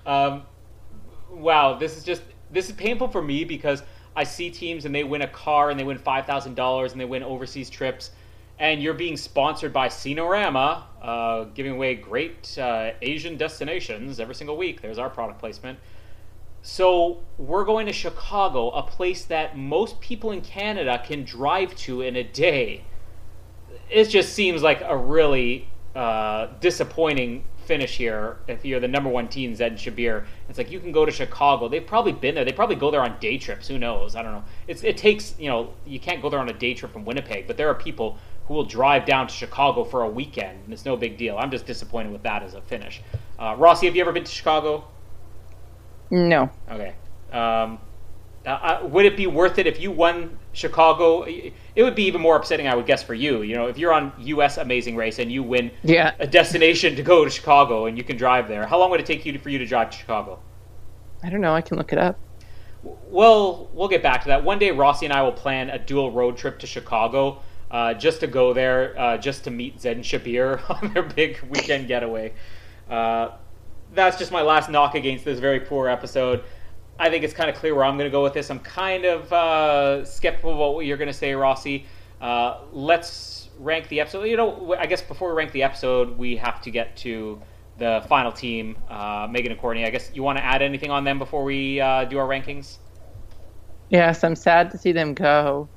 [0.06, 0.44] Um,
[1.30, 2.22] wow, this is just
[2.52, 3.84] this is painful for me because
[4.16, 7.02] I see teams and they win a car and they win five thousand dollars and
[7.02, 8.12] they win overseas trips
[8.60, 14.58] and you're being sponsored by Sinorama, uh, giving away great uh, Asian destinations every single
[14.58, 14.82] week.
[14.82, 15.80] There's our product placement.
[16.62, 22.02] So we're going to Chicago, a place that most people in Canada can drive to
[22.02, 22.86] in a day.
[23.90, 29.28] It just seems like a really uh, disappointing finish here if you're the number one
[29.28, 30.26] team, Zed and Shabir.
[30.48, 31.68] It's like you can go to Chicago.
[31.68, 32.46] They've probably been there.
[32.46, 33.68] They probably go there on day trips.
[33.68, 34.16] Who knows?
[34.16, 34.44] I don't know.
[34.68, 37.48] It's, it takes, you know, you can't go there on a day trip from Winnipeg,
[37.48, 38.18] but there are people
[38.48, 41.38] who will drive down to Chicago for a weekend, and it's no big deal.
[41.38, 43.02] I'm just disappointed with that as a finish.
[43.40, 44.86] Uh, Rossi, have you ever been to Chicago?
[46.12, 46.50] No.
[46.70, 46.94] Okay.
[47.32, 47.80] Um,
[48.46, 51.24] uh, uh would it be worth it if you won Chicago?
[51.24, 53.44] It would be even more upsetting, I would guess, for you.
[53.44, 54.58] You know, if you're on U.S.
[54.58, 56.14] Amazing Race and you win yeah.
[56.20, 59.06] a destination to go to Chicago and you can drive there, how long would it
[59.06, 60.40] take you to, for you to drive to Chicago?
[61.24, 61.56] I don't know.
[61.56, 62.20] I can look it up.
[62.84, 64.44] Well, we'll get back to that.
[64.44, 67.40] One day, Rossi and I will plan a dual road trip to Chicago
[67.74, 71.42] uh, just to go there, uh, just to meet Zed and Shabir on their big
[71.50, 72.32] weekend getaway.
[72.90, 73.32] Uh,
[73.94, 76.44] that's just my last knock against this very poor episode.
[77.00, 78.52] I think it's kind of clear where I'm going to go with this.
[78.52, 81.88] I'm kind of uh, skeptical about what you're going to say, Rossi.
[82.22, 84.24] Uh, let's rank the episode.
[84.26, 87.42] You know, I guess before we rank the episode, we have to get to
[87.80, 89.84] the final team, uh, Megan and Courtney.
[89.84, 91.82] I guess you want to add anything on them before we do
[92.20, 92.78] our rankings?
[93.90, 95.68] Yes, I'm sad to see them go.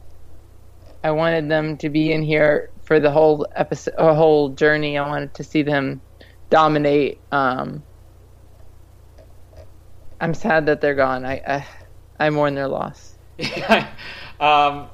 [1.06, 4.98] I wanted them to be in here for the whole episode, a whole journey.
[4.98, 6.00] I wanted to see them
[6.50, 7.20] dominate.
[7.30, 7.84] Um,
[10.20, 11.24] I'm sad that they're gone.
[11.24, 11.66] I I,
[12.18, 13.14] I mourn their loss.
[14.40, 14.88] um,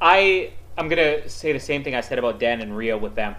[0.00, 3.34] I I'm gonna say the same thing I said about Dan and Rio with them.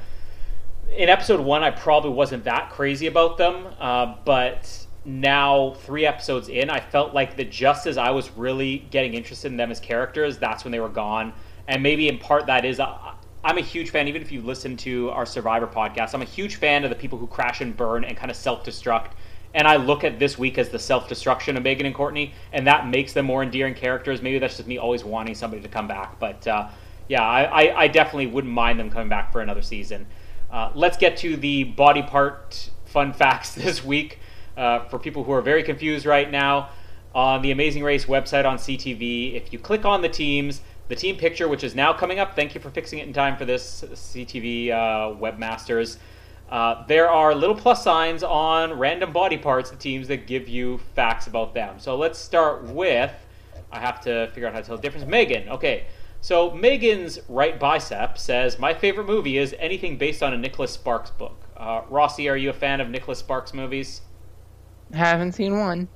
[0.98, 6.50] In episode one, I probably wasn't that crazy about them, uh, but now three episodes
[6.50, 9.80] in, I felt like that just as I was really getting interested in them as
[9.80, 11.32] characters, that's when they were gone
[11.68, 14.08] and maybe in part that is uh, I'm a huge fan.
[14.08, 17.20] Even if you listen to our Survivor podcast, I'm a huge fan of the people
[17.20, 19.12] who crash and burn and kind of self destruct.
[19.54, 22.66] And I look at this week as the self destruction of Megan and Courtney, and
[22.66, 24.22] that makes them more endearing characters.
[24.22, 26.70] Maybe that's just me always wanting somebody to come back, but uh,
[27.08, 30.08] yeah, I, I, I, definitely wouldn't mind them coming back for another season.
[30.52, 34.20] Uh, let's get to the body part fun facts this week
[34.58, 36.70] uh, for people who are very confused right now.
[37.14, 41.18] On the Amazing Race website on CTV, if you click on the teams, the team
[41.18, 42.36] picture, which is now coming up.
[42.36, 45.98] Thank you for fixing it in time for this CTV uh, webmasters.
[46.50, 50.80] Uh, there are little plus signs on random body parts of teams that give you
[50.94, 51.80] facts about them.
[51.80, 53.12] So let's start with
[53.72, 55.06] I have to figure out how to tell the difference.
[55.08, 55.86] Megan, okay.
[56.22, 61.12] So Megan's right bicep says, "My favorite movie is anything based on a Nicholas Sparks
[61.12, 64.02] book." Uh, Rossi, are you a fan of Nicholas Sparks movies?
[64.94, 65.88] Haven't seen one.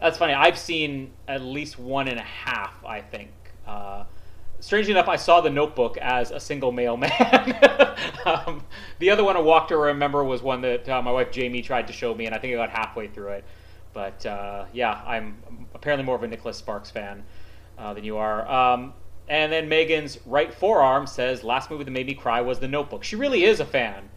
[0.00, 0.32] That's funny.
[0.32, 2.84] I've seen at least one and a half.
[2.84, 3.30] I think.
[3.66, 4.04] Uh,
[4.60, 7.58] strangely enough, I saw The Notebook as a single male man.
[8.24, 8.64] um,
[8.98, 11.86] the other one, A Walk to Remember, was one that uh, my wife Jamie tried
[11.86, 13.44] to show me, and I think I got halfway through it.
[13.92, 15.38] But uh, yeah, I'm
[15.74, 17.24] apparently more of a Nicholas Sparks fan
[17.78, 18.48] uh, than you are.
[18.50, 18.92] Um,
[19.28, 23.04] and then Megan's right forearm says, "Last movie that made me cry was The Notebook."
[23.04, 24.08] She really is a fan.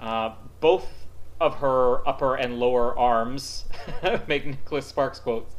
[0.00, 0.88] Uh, both
[1.40, 3.64] of her upper and lower arms
[4.28, 5.55] make Nicholas Sparks quotes.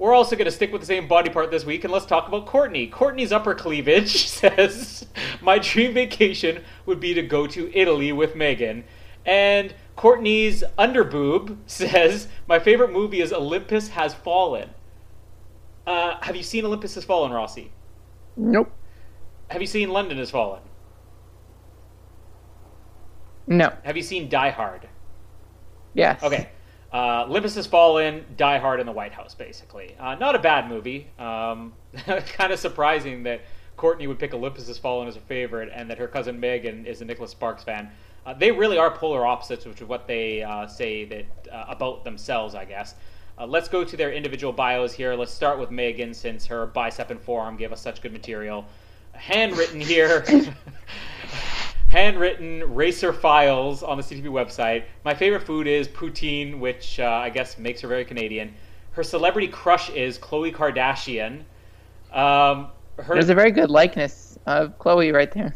[0.00, 2.26] We're also going to stick with the same body part this week, and let's talk
[2.26, 2.86] about Courtney.
[2.86, 5.06] Courtney's upper cleavage says,
[5.42, 8.84] My dream vacation would be to go to Italy with Megan.
[9.26, 14.70] And Courtney's underboob says, My favorite movie is Olympus Has Fallen.
[15.86, 17.70] Uh, have you seen Olympus Has Fallen, Rossi?
[18.38, 18.72] Nope.
[19.50, 20.62] Have you seen London Has Fallen?
[23.46, 23.70] No.
[23.82, 24.88] Have you seen Die Hard?
[25.92, 26.22] Yes.
[26.22, 26.48] Okay.
[26.92, 29.94] Uh, Olympus Has Fallen, Die Hard in the White House, basically.
[29.98, 31.06] Uh, not a bad movie.
[31.18, 31.72] Um,
[32.06, 33.42] kind of surprising that
[33.76, 37.00] Courtney would pick Olympus Has Fallen as her favorite and that her cousin Megan is
[37.00, 37.90] a Nicholas Sparks fan.
[38.26, 42.04] Uh, they really are polar opposites, which is what they uh, say that uh, about
[42.04, 42.94] themselves, I guess.
[43.38, 45.14] Uh, let's go to their individual bios here.
[45.14, 48.66] Let's start with Megan, since her bicep and forearm gave us such good material.
[49.12, 50.24] Handwritten here.
[51.90, 54.84] handwritten racer files on the CTV website.
[55.04, 58.54] My favorite food is poutine, which uh, I guess makes her very Canadian.
[58.92, 61.42] Her celebrity crush is Khloe Kardashian.
[62.16, 65.54] Um, her, There's a very good likeness of Khloe right there.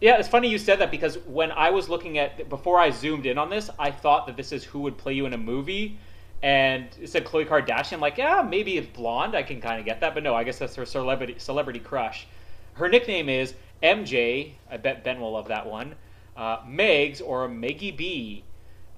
[0.00, 3.26] yeah, it's funny you said that because when I was looking at before I zoomed
[3.26, 5.98] in on this, I thought that this is who would play you in a movie,
[6.42, 7.94] and it said Khloe Kardashian.
[7.94, 9.36] I'm like, yeah, maybe it's blonde.
[9.36, 12.26] I can kind of get that, but no, I guess that's her celebrity celebrity crush.
[12.74, 14.52] Her nickname is MJ.
[14.70, 15.94] I bet Ben will love that one.
[16.36, 18.44] Uh, Megs or Meggy B.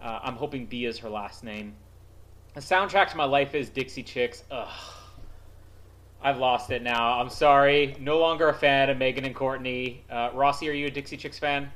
[0.03, 1.74] Uh, I'm hoping B is her last name.
[2.55, 4.45] The soundtrack to my life is Dixie Chicks.
[4.51, 4.68] Ugh.
[6.20, 7.20] I've lost it now.
[7.20, 7.97] I'm sorry.
[8.01, 10.05] No longer a fan of Megan and Courtney.
[10.11, 11.70] Uh, Rossi, are you a Dixie Chicks fan?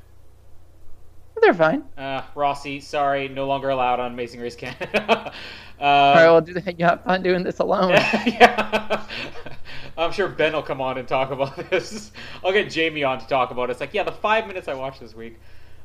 [1.40, 1.84] They're fine.
[1.96, 5.28] Uh, Rossi, sorry, no longer allowed on Amazing Race Canada.
[5.28, 5.32] um,
[5.80, 7.90] All right, well, do they, you have fun doing this alone?
[8.26, 9.02] yeah.
[9.96, 12.12] I'm sure Ben will come on and talk about this.
[12.44, 13.72] I'll get Jamie on to talk about it.
[13.72, 15.38] It's like, yeah, the five minutes I watched this week.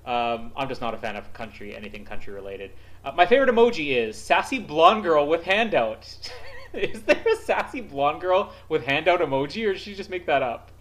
[0.06, 2.72] Um, I'm just not a fan of country, anything country related.
[3.04, 6.08] Uh, my favorite emoji is sassy blonde girl with handout.
[6.74, 10.42] is there a sassy blonde girl with handout emoji, or did she just make that
[10.42, 10.72] up?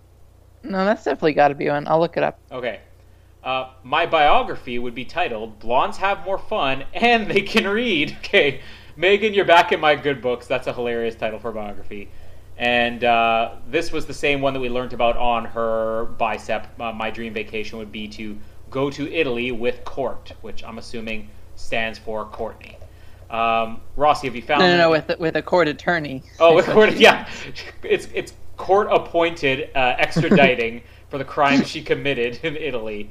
[0.63, 1.89] No, that's definitely got to be one.
[1.89, 2.39] I'll look it up.
[2.53, 2.81] Okay.
[3.43, 8.61] Uh, my biography would be titled "Blondes Have More Fun and They Can Read." Okay,
[8.97, 10.47] Megan, you're back in my good books.
[10.47, 12.09] That's a hilarious title for a biography.
[12.59, 16.69] And uh, this was the same one that we learned about on her bicep.
[16.81, 18.37] Uh, my dream vacation would be to
[18.71, 22.77] go to Italy with Court, which I'm assuming stands for Courtney.
[23.29, 24.61] Um, Rossi, have you found?
[24.61, 26.23] No, no, no, with with a court attorney.
[26.39, 27.29] Oh, with court, yeah,
[27.83, 33.11] it's it's court appointed uh, extraditing for the crime she committed in Italy.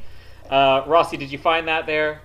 [0.50, 2.22] Uh, Rossi, did you find that there?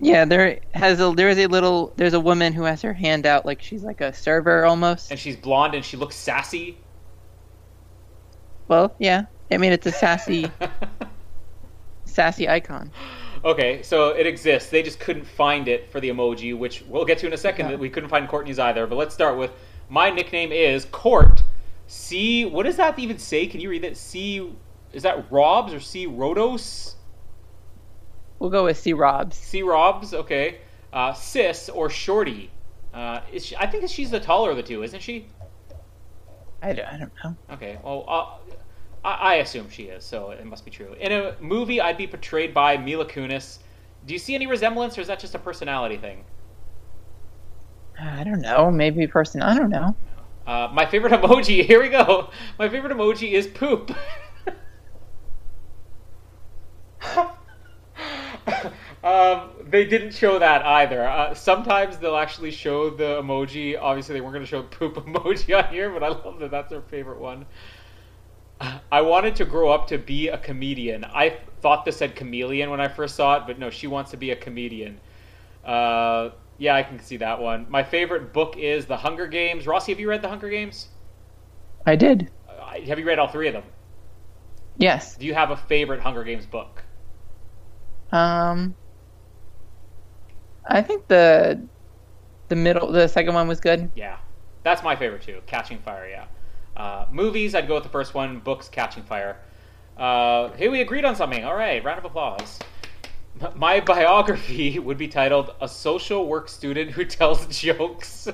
[0.00, 3.26] Yeah, there has a there is a little there's a woman who has her hand
[3.26, 5.10] out like she's like a server almost.
[5.10, 6.78] And she's blonde and she looks sassy.
[8.68, 9.26] Well, yeah.
[9.50, 10.50] I mean, it's a sassy
[12.06, 12.90] sassy icon.
[13.44, 14.70] Okay, so it exists.
[14.70, 17.66] They just couldn't find it for the emoji, which we'll get to in a second.
[17.66, 17.72] Yeah.
[17.72, 18.86] That we couldn't find Courtney's either.
[18.86, 19.50] But let's start with
[19.88, 21.42] my nickname is Court.
[21.86, 22.44] C.
[22.46, 23.46] What does that even say?
[23.46, 23.96] Can you read that?
[23.96, 24.52] C.
[24.92, 26.06] Is that Robs or C.
[26.06, 26.94] Rodos?
[28.40, 28.94] We'll go with C.
[28.94, 29.36] Robs.
[29.36, 29.62] C.
[29.62, 30.12] Robs.
[30.12, 30.58] Okay.
[30.92, 32.50] Uh, Sis or Shorty.
[32.92, 35.26] Uh, is she, I think she's the taller of the two, isn't she?
[36.62, 37.36] I don't, I don't know.
[37.52, 37.78] Okay.
[37.84, 40.94] Well, uh, I, I assume she is, so it must be true.
[40.98, 43.58] In a movie, I'd be portrayed by Mila Kunis.
[44.06, 46.24] Do you see any resemblance, or is that just a personality thing?
[48.00, 48.70] I don't know.
[48.70, 49.42] Maybe person.
[49.42, 49.94] I don't know.
[50.46, 51.64] Uh, my favorite emoji.
[51.64, 52.30] Here we go.
[52.58, 53.94] My favorite emoji is poop.
[59.04, 61.06] um, they didn't show that either.
[61.06, 63.78] Uh, sometimes they'll actually show the emoji.
[63.80, 66.70] Obviously, they weren't going to show poop emoji on here, but I love that that's
[66.70, 67.46] their favorite one.
[68.92, 71.04] I wanted to grow up to be a comedian.
[71.04, 74.16] I thought this said chameleon when I first saw it, but no, she wants to
[74.16, 75.00] be a comedian.
[75.64, 77.66] Uh, yeah, I can see that one.
[77.70, 79.66] My favorite book is The Hunger Games.
[79.66, 80.88] Rossi, have you read The Hunger Games?
[81.86, 82.30] I did.
[82.48, 83.64] Uh, have you read all three of them?
[84.76, 85.16] Yes.
[85.16, 86.82] Do you have a favorite Hunger Games book?
[88.12, 88.74] Um.
[90.66, 91.60] I think the
[92.48, 93.90] the middle the second one was good.
[93.94, 94.18] Yeah,
[94.62, 95.40] that's my favorite too.
[95.46, 96.08] Catching Fire.
[96.08, 96.26] Yeah.
[96.76, 98.38] Uh, movies, I'd go with the first one.
[98.40, 99.38] Books, Catching Fire.
[99.96, 101.44] Uh, hey, we agreed on something.
[101.44, 102.58] All right, round of applause.
[103.54, 108.28] My biography would be titled "A Social Work Student Who Tells Jokes."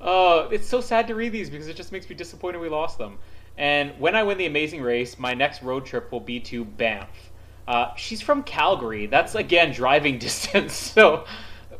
[0.00, 2.98] Oh, it's so sad to read these because it just makes me disappointed we lost
[2.98, 3.18] them.
[3.58, 7.29] And when I win the Amazing Race, my next road trip will be to Banff.
[7.70, 9.06] Uh, she's from Calgary.
[9.06, 10.74] That's again driving distance.
[10.74, 11.24] So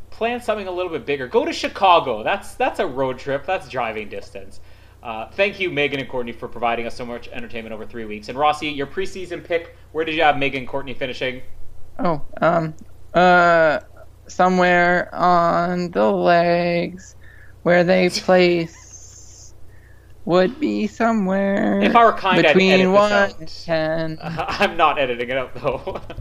[0.09, 1.27] plan something a little bit bigger.
[1.27, 2.23] Go to Chicago.
[2.23, 3.45] That's that's a road trip.
[3.45, 4.61] That's driving distance.
[5.03, 8.29] Uh, thank you, Megan and Courtney, for providing us so much entertainment over three weeks.
[8.29, 9.75] And Rossi, your preseason pick.
[9.91, 11.41] Where did you have Megan and Courtney finishing?
[11.99, 12.73] Oh, um,
[13.13, 13.79] uh,
[14.27, 17.17] somewhere on the legs
[17.63, 18.80] where they place
[20.25, 23.39] would be somewhere If I were kind, I'd between one out.
[23.39, 24.19] and ten.
[24.21, 26.01] I'm not editing it out though.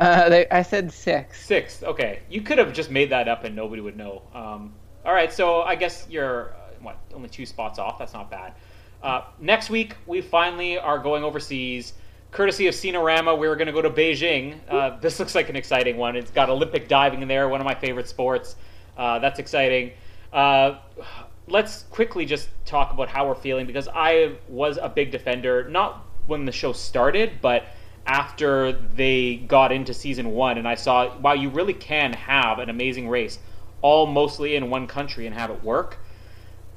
[0.00, 1.44] Uh, they, I said six.
[1.44, 1.82] Six.
[1.82, 4.22] Okay, you could have just made that up and nobody would know.
[4.34, 4.72] Um,
[5.04, 7.98] all right, so I guess you're uh, what only two spots off.
[7.98, 8.54] That's not bad.
[9.02, 11.92] Uh, next week we finally are going overseas,
[12.30, 13.38] courtesy of Sinorama.
[13.38, 14.58] We're going to go to Beijing.
[14.70, 16.16] Uh, this looks like an exciting one.
[16.16, 18.56] It's got Olympic diving in there, one of my favorite sports.
[18.96, 19.92] Uh, that's exciting.
[21.50, 26.06] Let's quickly just talk about how we're feeling because I was a big defender, not
[26.28, 27.64] when the show started, but
[28.06, 32.70] after they got into season one, and I saw, wow, you really can have an
[32.70, 33.40] amazing race,
[33.82, 35.98] all mostly in one country, and have it work.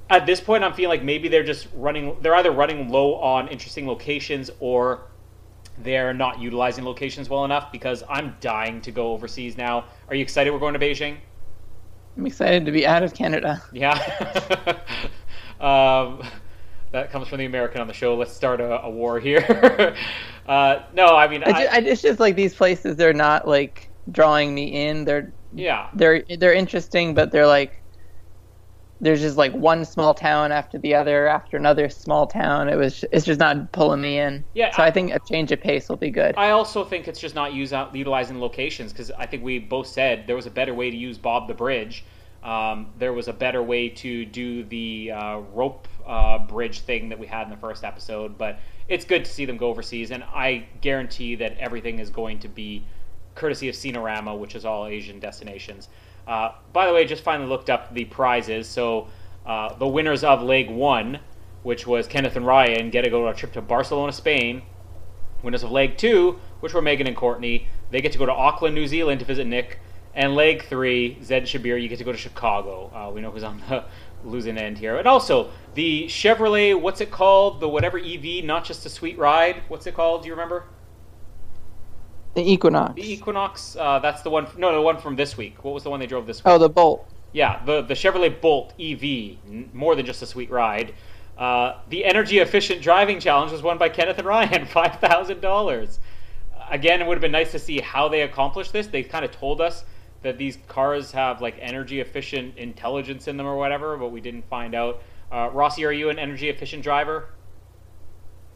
[0.10, 3.48] At this point, I'm feeling like maybe they're just running, they're either running low on
[3.48, 5.02] interesting locations or
[5.80, 9.86] they're not utilizing locations well enough because I'm dying to go overseas now.
[10.08, 11.18] Are you excited we're going to Beijing?
[12.18, 13.62] I'm excited to be out of Canada.
[13.72, 13.94] Yeah.
[15.60, 16.24] um,
[16.92, 18.16] that comes from the American on the show.
[18.16, 19.96] Let's start a, a war here.
[20.48, 22.96] uh, no, I mean, I I, I- it's just like these places.
[22.96, 25.06] They're not like drawing me in.
[25.06, 25.90] They're yeah.
[25.94, 27.83] they're they're interesting, but they're like
[29.04, 32.70] there's just like one small town after the other after another small town.
[32.70, 34.44] It was it's just not pulling me in.
[34.54, 36.36] Yeah, So I- I think a change of pace will be good.
[36.38, 39.88] I also think it's just not use out, utilizing locations because I think we both
[39.88, 42.06] said there was a better way to use Bob the Bridge.
[42.44, 47.20] Um, there was a better way to do the uh, rope uh, bridge thing that
[47.20, 50.24] we had in the first episode, but it's good to see them go overseas, and
[50.26, 52.84] I guarantee that everything is going to be
[53.36, 55.88] courtesy of Sinorama, which is all Asian destinations.
[56.28, 58.68] Uh, by the way, just finally looked up the prizes.
[58.68, 59.08] So
[59.46, 61.20] uh, the winners of Leg One,
[61.64, 64.64] which was Kenneth and Ryan, get to go on a trip to Barcelona, Spain.
[65.42, 68.74] Winners of leg two, which were Megan and Courtney, they get to go to Auckland,
[68.74, 69.80] New Zealand to visit Nick.
[70.16, 72.92] And leg three, Zed Shabir, you get to go to Chicago.
[72.94, 73.84] Uh, we know who's on the
[74.24, 74.98] losing end here.
[74.98, 77.60] And also, the Chevrolet, what's it called?
[77.60, 79.64] The whatever EV, not just a sweet ride.
[79.68, 80.22] What's it called?
[80.22, 80.66] Do you remember?
[82.34, 82.96] The Equinox.
[82.96, 83.76] The Equinox.
[83.76, 84.48] Uh, that's the one.
[84.58, 85.64] no, the one from this week.
[85.64, 86.52] What was the one they drove this week?
[86.52, 87.08] oh, the Bolt.
[87.32, 90.94] Yeah, the the Chevrolet Bolt EV, more than just a sweet ride.
[91.38, 96.00] Uh, the energy efficient driving challenge was won by Kenneth and Ryan, five thousand dollars.
[96.70, 98.88] Again, it would have been nice to see how they accomplished this.
[98.88, 99.84] They kind of told us
[100.22, 104.48] that these cars have like energy efficient intelligence in them or whatever, but we didn't
[104.48, 105.02] find out.
[105.32, 107.30] Uh, Rossi, are you an energy efficient driver?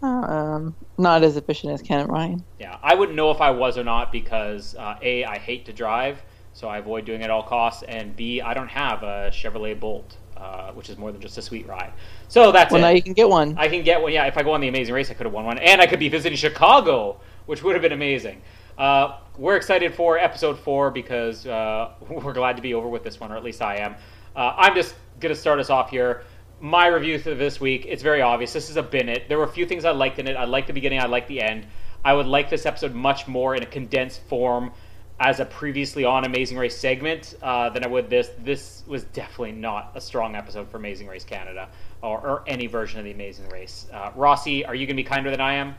[0.02, 2.44] Um, not as efficient as Ken and Ryan.
[2.60, 5.74] Yeah, I wouldn't know if I was or not because uh, a I hate to
[5.74, 6.22] drive,
[6.54, 9.80] so I avoid doing it at all costs, and b I don't have a Chevrolet
[9.80, 11.94] Bolt, uh, which is more than just a sweet ride.
[12.28, 12.86] So that's Well, it.
[12.88, 13.56] now you can get one.
[13.58, 14.12] I can get one.
[14.12, 15.88] Yeah, if I go on the Amazing Race, I could have won one, and I
[15.88, 18.42] could be visiting Chicago, which would have been amazing.
[18.78, 23.20] Uh, we're excited for episode four because uh, we're glad to be over with this
[23.20, 23.96] one, or at least I am.
[24.36, 26.24] Uh, I'm just gonna start us off here.
[26.60, 28.52] My review for this week, it's very obvious.
[28.54, 29.30] This is a Bennett.
[29.30, 30.36] There were a few things I liked in it.
[30.36, 31.00] I liked the beginning.
[31.00, 31.68] I liked the end.
[32.04, 34.72] I would like this episode much more in a condensed form
[35.20, 38.32] as a previously on Amazing Race segment uh, than I would this.
[38.40, 41.70] This was definitely not a strong episode for Amazing Race Canada
[42.02, 43.88] or, or any version of the Amazing Race.
[43.94, 45.76] Uh, Rossi, are you going to be kinder than I am?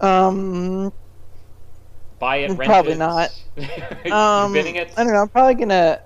[0.00, 0.92] Um,
[2.18, 2.98] Buy it, rent Probably it?
[2.98, 3.30] not.
[4.12, 4.92] um, binning it?
[4.96, 5.20] I don't know.
[5.22, 6.00] I'm probably gonna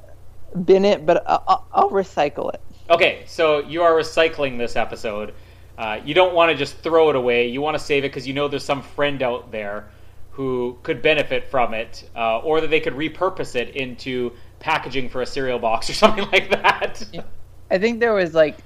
[0.64, 2.60] bin it, but I'll- I'll recycle it.
[2.88, 5.34] Okay, so you are recycling this episode.
[5.76, 7.48] Uh, you don't want to just throw it away.
[7.48, 9.88] You want to save it because you know there's some friend out there
[10.30, 15.22] who could benefit from it, uh, or that they could repurpose it into packaging for
[15.22, 17.02] a cereal box or something like that.
[17.70, 18.58] I think there was like,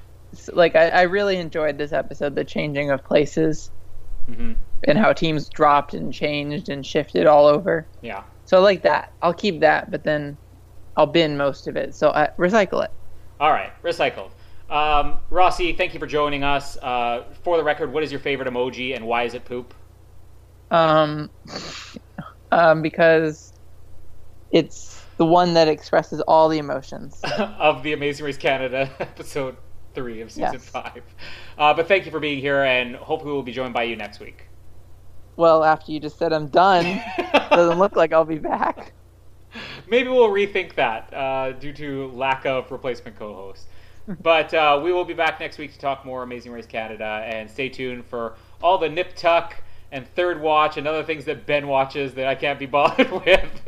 [0.53, 3.71] like I, I really enjoyed this episode, the changing of places
[4.27, 4.53] hmm
[4.85, 7.87] and how teams dropped and changed and shifted all over.
[8.01, 8.23] Yeah.
[8.47, 9.12] So I like that.
[9.21, 10.39] I'll keep that, but then
[10.97, 11.95] I'll bin most of it.
[11.95, 12.91] So I recycle it.
[13.41, 14.30] All right, recycled.
[14.68, 16.76] Um, Rossi, thank you for joining us.
[16.76, 19.74] Uh, for the record, what is your favorite emoji and why is it poop?
[20.70, 21.30] Um,
[22.53, 23.53] um, because
[24.53, 27.20] it's the one that expresses all the emotions.
[27.38, 29.57] of the Amazing Race Canada episode.
[29.95, 30.68] three of season Yes.
[30.68, 31.03] five.
[31.59, 34.20] Uh, but thank you for being here, and hopefully we'll be joined by you next
[34.20, 34.47] week.
[35.36, 37.01] Well, after you just said I'm done,
[37.51, 38.93] doesn't look like I'll be back.
[39.89, 43.67] Maybe we'll rethink that uh, due to lack of replacement co-hosts.
[44.23, 47.51] but uh, we will be back next week to talk more Amazing Race Canada, and
[47.51, 51.67] stay tuned for all the nip tuck and third watch and other things that Ben
[51.67, 53.61] watches that I can't be bothered with,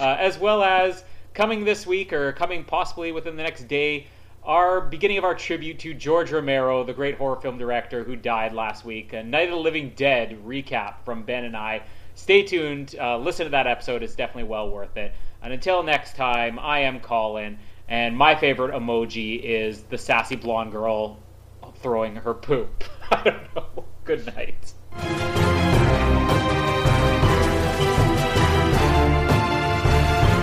[0.00, 4.06] uh, as well as coming this week or coming possibly within the next day.
[4.44, 8.52] Our beginning of our tribute to George Romero, the great horror film director who died
[8.52, 11.82] last week, a Night of the Living Dead recap from Ben and I.
[12.16, 12.96] Stay tuned.
[12.98, 14.02] Uh, listen to that episode.
[14.02, 15.12] It's definitely well worth it.
[15.42, 17.58] And until next time, I am Colin,
[17.88, 21.18] and my favorite emoji is the sassy blonde girl
[21.76, 22.84] throwing her poop.
[23.10, 23.84] I don't know.
[24.04, 24.72] Good night.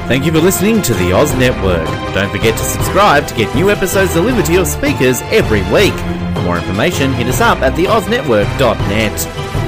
[0.08, 1.88] Thank you for listening to the Oz Network.
[2.14, 5.94] Don't forget to subscribe to get new episodes delivered to your speakers every week.
[6.36, 9.63] For more information, hit us up at theoznetwork.net.